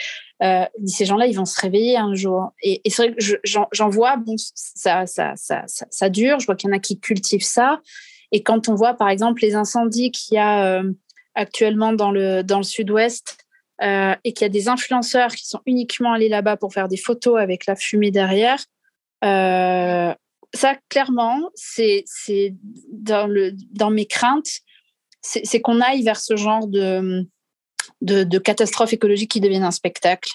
[0.42, 2.52] Euh, ces gens-là, ils vont se réveiller un jour.
[2.62, 6.38] Et, et c'est vrai que j'en vois, bon, ça, ça, ça, ça, ça dure.
[6.38, 7.80] Je vois qu'il y en a qui cultivent ça.
[8.30, 10.92] Et quand on voit, par exemple, les incendies qu'il y a euh,
[11.34, 13.38] actuellement dans le dans le Sud-Ouest.
[13.82, 16.96] Euh, et qu'il y a des influenceurs qui sont uniquement allés là-bas pour faire des
[16.96, 18.64] photos avec la fumée derrière,
[19.24, 22.04] ça, clairement, c'est
[22.92, 24.60] dans, mes craintes,
[25.20, 27.26] c'est qu'on aille vers ce genre de,
[28.38, 30.30] catastrophe écologique qui devienne un spectacle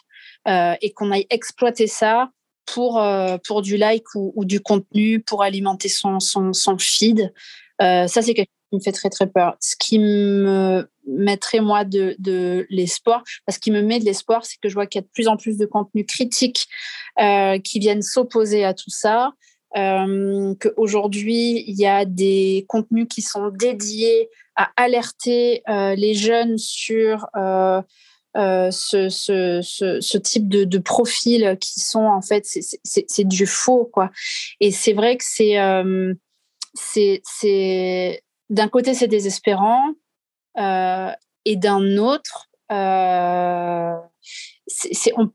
[0.47, 2.31] euh, et qu'on aille exploiter ça
[2.65, 6.19] pour, euh, du like ou, du contenu, pour alimenter son,
[6.77, 7.33] feed.
[7.81, 9.55] Euh, ça, c'est quelque me fait très, très peur.
[9.59, 14.57] Ce qui me mettrait, moi, de, de l'espoir, parce qu'il me met de l'espoir, c'est
[14.61, 16.67] que je vois qu'il y a de plus en plus de contenus critiques
[17.19, 19.33] euh, qui viennent s'opposer à tout ça.
[19.77, 26.57] euh, qu'aujourd'hui, il y a des contenus qui sont dédiés à alerter euh, les jeunes
[26.57, 27.81] sur euh,
[28.35, 33.85] ce, ce, ce, ce, type de, de profils qui sont en fait, c'est du faux.
[33.85, 34.11] quoi.
[34.59, 35.57] Et c'est vrai que c'est
[36.73, 39.93] c'est d'un côté, c'est désespérant.
[40.57, 43.95] et d'un autre, euh,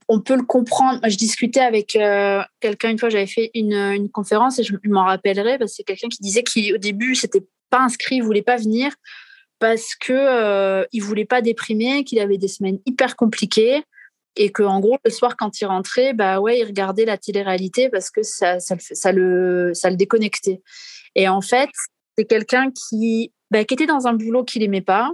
[0.08, 1.00] on, peut le comprendre.
[1.08, 5.04] je discutais avec euh, quelqu'un une fois, j'avais fait une, une, conférence et je, m'en
[5.04, 8.56] rappellerai parce que c'est quelqu'un qui disait qu'au début, c'était pas inscrit, il voulait pas
[8.56, 8.92] venir
[9.58, 13.82] parce que euh, il voulait pas déprimer, qu'il avait des semaines hyper compliquées
[14.36, 17.88] et que en gros le soir quand il rentrait, bah ouais, il regardait la télé-réalité
[17.88, 20.60] parce que ça, ça, ça, le, ça le déconnectait.
[21.16, 21.70] Et en fait,
[22.16, 25.12] c'est quelqu'un qui, bah, qui était dans un boulot qu'il aimait pas,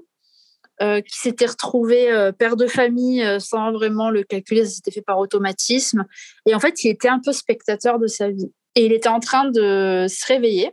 [0.82, 4.90] euh, qui s'était retrouvé euh, père de famille euh, sans vraiment le calculer, ça s'était
[4.90, 6.06] fait par automatisme.
[6.46, 8.50] Et en fait, il était un peu spectateur de sa vie.
[8.76, 10.70] Et il était en train de se réveiller.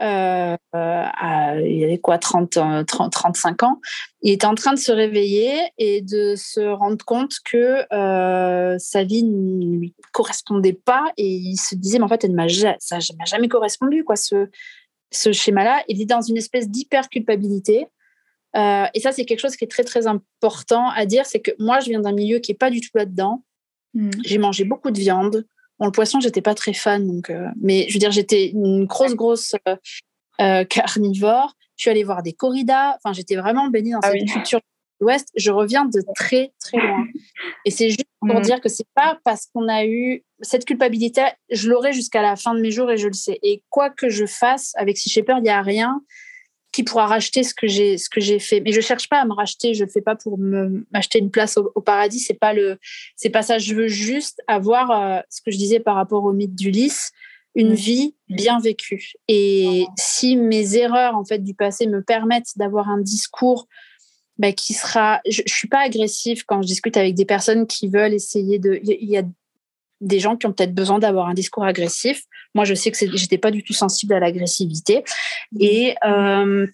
[0.00, 3.80] Il avait quoi, 30, 30, 35 ans.
[4.22, 7.84] Il était en train de se réveiller et de se rendre compte que
[8.80, 11.12] sa vie ne lui correspondait pas.
[11.16, 14.16] Et il se disait, mais en fait, elle ne m'a jamais correspondu, quoi,
[15.12, 15.82] ce schéma-là.
[15.88, 17.86] Il est dans une espèce d'hyper culpabilité.
[18.56, 21.26] Euh, et ça, c'est quelque chose qui est très, très important à dire.
[21.26, 23.42] C'est que moi, je viens d'un milieu qui n'est pas du tout là-dedans.
[23.94, 24.10] Hmm.
[24.24, 25.46] J'ai mangé beaucoup de viande.
[25.78, 27.06] Bon, le poisson, j'étais pas très fan.
[27.06, 29.54] Donc, euh, mais je veux dire, j'étais une grosse, grosse
[30.40, 31.54] euh, carnivore.
[31.76, 32.96] Je suis allée voir des corridas.
[32.96, 34.60] Enfin, j'étais vraiment baignée dans ah cette culture
[35.02, 35.28] l'Ouest.
[35.36, 37.04] Je reviens de très, très loin.
[37.64, 38.42] Et c'est juste pour hmm.
[38.42, 42.54] dire que c'est pas parce qu'on a eu cette culpabilité, je l'aurai jusqu'à la fin
[42.54, 43.38] de mes jours et je le sais.
[43.42, 46.02] Et quoi que je fasse avec Sea Shepherd, il n'y a rien
[46.72, 49.26] qui pourra racheter ce que j'ai ce que j'ai fait mais je cherche pas à
[49.26, 52.78] me racheter je le fais pas pour m'acheter une place au, paradis c'est pas le
[53.14, 56.32] c'est pas ça je veux juste avoir euh, ce que je disais par rapport au
[56.32, 57.12] mythe d'Ulysse
[57.54, 57.74] une mmh.
[57.74, 63.02] vie bien vécue et si mes erreurs en fait du passé me permettent d'avoir un
[63.02, 63.68] discours
[64.38, 67.88] bah, qui sera je, je suis pas agressive quand je discute avec des personnes qui
[67.88, 69.22] veulent essayer de il y a
[70.02, 72.24] des gens qui ont peut-être besoin d'avoir un discours agressif.
[72.54, 75.04] Moi, je sais que j'étais pas du tout sensible à l'agressivité.
[75.58, 76.66] Et euh,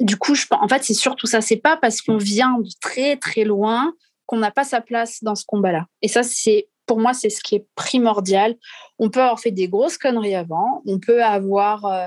[0.00, 1.40] du coup, je, en fait, c'est surtout ça.
[1.40, 3.92] C'est pas parce qu'on vient de très très loin
[4.26, 5.86] qu'on n'a pas sa place dans ce combat-là.
[6.00, 8.56] Et ça, c'est pour moi, c'est ce qui est primordial.
[8.98, 10.82] On peut avoir fait des grosses conneries avant.
[10.86, 12.06] On peut avoir euh,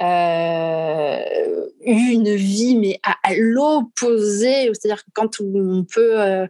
[0.00, 4.70] euh, eu une vie, mais à, l'opposé.
[4.72, 6.48] C'est-à-dire que quand on peut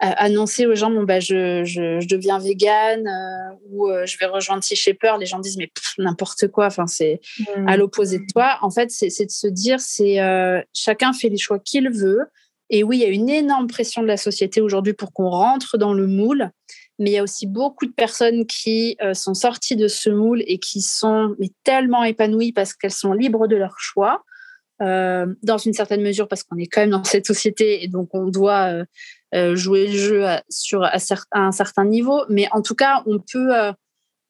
[0.00, 4.26] annoncer aux gens bon bah je, je, je deviens végane euh, ou euh, je vais
[4.26, 7.68] rejoindre Sea Shepherd les gens disent mais n'importe quoi enfin c'est mmh.
[7.68, 11.36] à l'opposé de toi en fait c'est de se dire c'est euh, chacun fait les
[11.36, 12.22] choix qu'il veut
[12.70, 15.76] et oui il y a une énorme pression de la société aujourd'hui pour qu'on rentre
[15.76, 16.50] dans le moule
[17.00, 20.58] mais il y a aussi beaucoup de personnes qui sont sorties de ce moule et
[20.58, 21.34] qui sont
[21.64, 24.22] tellement épanouies parce qu'elles sont libres de leur choix
[24.78, 28.28] dans une certaine mesure parce qu'on est quand même dans cette société et donc on
[28.28, 28.84] doit
[29.32, 30.84] euh, jouer le jeu à, sur,
[31.32, 32.24] un certain niveau.
[32.28, 33.72] Mais en tout cas, on peut, euh,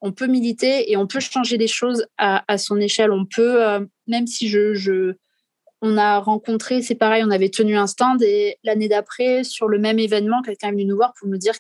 [0.02, 3.10] on peut militer et on peut changer les choses à, son échelle.
[3.10, 5.14] On peut, euh, même si je, je,
[5.80, 9.78] on a rencontré, c'est pareil, on avait tenu un stand et l'année d'après, sur le
[9.78, 11.54] même événement, quelqu'un est venu nous voir pour nous dire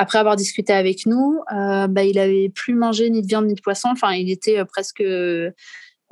[0.00, 3.60] qu'après avoir discuté avec nous, bah, il avait plus mangé ni de viande ni de
[3.60, 3.88] poisson.
[3.92, 5.02] Enfin, il était presque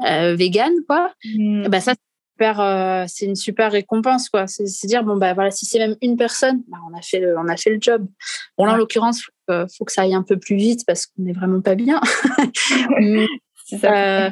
[0.00, 1.12] vegan, quoi.
[1.24, 1.68] Mmh.
[1.68, 1.94] bah, ça,
[2.40, 4.46] euh, c'est une super récompense quoi.
[4.46, 7.36] C'est dire bon bah voilà si c'est même une personne, bah, on a fait le,
[7.38, 8.06] on a fait le job.
[8.56, 11.22] Bon là en l'occurrence faut, faut, que ça aille un peu plus vite parce qu'on
[11.22, 12.00] n'est vraiment pas bien.
[13.66, 14.30] si ça euh...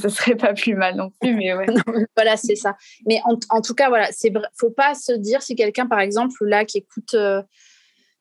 [0.00, 1.66] ce serait pas plus mal non plus mais ouais.
[2.16, 2.76] voilà c'est ça.
[3.06, 6.34] Mais en, en, tout cas voilà c'est faut pas se dire si quelqu'un par exemple
[6.42, 7.42] là qui écoute euh,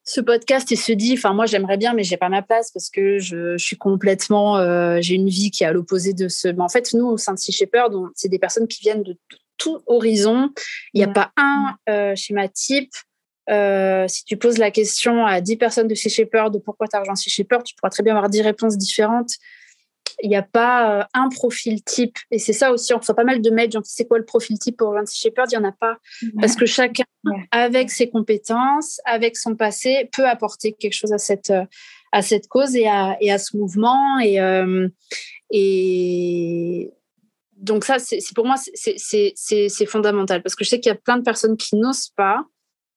[0.05, 2.89] ce podcast et se dit, enfin moi j'aimerais bien, mais j'ai pas ma place parce
[2.89, 6.47] que je, je suis complètement, euh, j'ai une vie qui est à l'opposé de ce.
[6.47, 9.17] Mais en fait, nous au sein de Sea Shepherd, c'est des personnes qui viennent de
[9.57, 10.51] tout horizon.
[10.93, 12.93] Il n'y a pas un euh, schéma type.
[13.49, 16.95] Euh, si tu poses la question à 10 personnes de Sea Shepherd de pourquoi tu
[16.95, 19.31] as rejoint Sea Shepherd, tu pourras très bien avoir 10 réponses différentes
[20.21, 22.17] il n'y a pas euh, un profil type.
[22.31, 24.57] Et c'est ça aussi, on reçoit pas mal de mails, genre, c'est quoi le profil
[24.59, 25.51] type pour Vinci Shepherd?
[25.51, 25.97] Il n'y en a pas.
[26.39, 27.03] Parce que chacun,
[27.51, 31.65] avec ses compétences, avec son passé, peut apporter quelque chose à cette, euh,
[32.11, 34.19] à cette cause et à, et à ce mouvement.
[34.19, 34.87] Et, euh,
[35.51, 36.91] et
[37.57, 40.41] donc ça, c'est pour moi, c'est fondamental.
[40.41, 42.45] Parce que je sais qu'il y a plein de personnes qui n'osent pas.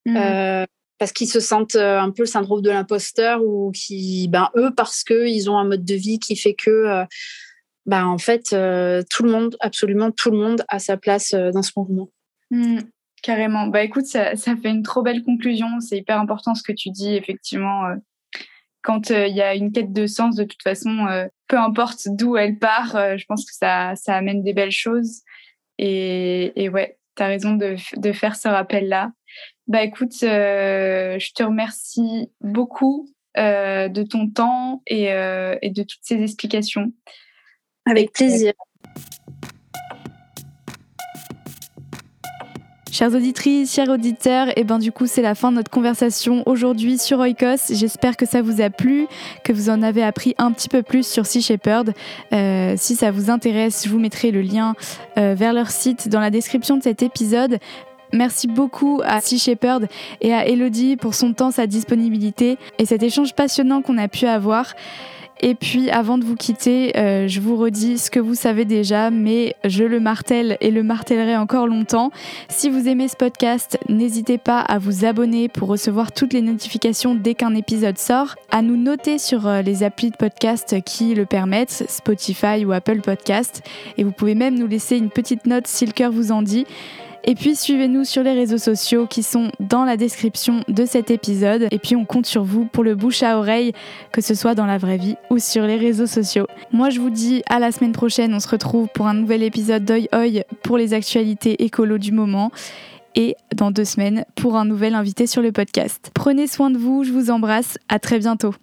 [0.07, 0.67] Mmh
[0.99, 4.73] parce qu'ils se sentent euh, un peu le syndrome de l'imposteur ou qui, ben, eux,
[4.77, 7.05] parce qu'ils ont un mode de vie qui fait que, euh,
[7.87, 11.63] ben, en fait, euh, tout le monde, absolument tout le monde a sa place dans
[11.63, 12.11] ce mouvement.
[12.51, 12.81] Mmh,
[13.23, 13.69] carrément.
[13.69, 15.81] Bah écoute, ça, ça, fait une trop belle conclusion.
[15.81, 17.85] C'est hyper important ce que tu dis, effectivement.
[18.83, 21.07] quand il y a une quête de sens, de toute façon,
[21.47, 25.23] peu importe d'où elle part, je pense que ça, ça amène des belles choses.
[25.79, 29.13] Et, et ouais, tu as raison de, de faire ce rappel-là.
[29.69, 36.93] Bah écoute, je te remercie beaucoup de ton temps et, et, de toutes ces explications.
[37.87, 38.53] Avec plaisir.
[42.99, 46.43] Chères auditrices, chers auditeurs, et eh ben du coup c'est la fin de notre conversation
[46.47, 47.73] aujourd'hui sur Oikos.
[47.73, 49.07] J'espère que ça vous a plu,
[49.45, 51.93] que vous en avez appris un petit peu plus sur Sea Shepherd.
[52.33, 54.75] Euh, si ça vous intéresse, je vous mettrai le lien
[55.17, 57.59] euh, vers leur site dans la description de cet épisode.
[58.13, 59.89] Merci beaucoup à Sea Shepherd
[60.21, 64.27] et à Elodie pour son temps, sa disponibilité et cet échange passionnant qu'on a pu
[64.27, 64.75] avoir.
[65.41, 69.11] Et puis avant de vous quitter, euh, je vous redis ce que vous savez déjà,
[69.11, 72.11] mais je le martèle et le martèlerai encore longtemps.
[72.49, 77.15] Si vous aimez ce podcast, n'hésitez pas à vous abonner pour recevoir toutes les notifications
[77.15, 81.25] dès qu'un épisode sort, à nous noter sur euh, les applis de podcast qui le
[81.25, 83.63] permettent, Spotify ou Apple Podcast,
[83.97, 86.67] et vous pouvez même nous laisser une petite note si le cœur vous en dit.
[87.25, 91.69] Et puis suivez-nous sur les réseaux sociaux qui sont dans la description de cet épisode.
[91.71, 93.73] Et puis on compte sur vous pour le bouche à oreille,
[94.13, 96.47] que ce soit dans la vraie vie ou sur les réseaux sociaux.
[96.73, 99.85] Moi je vous dis à la semaine prochaine, on se retrouve pour un nouvel épisode
[99.85, 102.51] d'Oi Oi pour les actualités écolo du moment.
[103.15, 106.11] Et dans deux semaines pour un nouvel invité sur le podcast.
[106.15, 108.55] Prenez soin de vous, je vous embrasse, à très bientôt.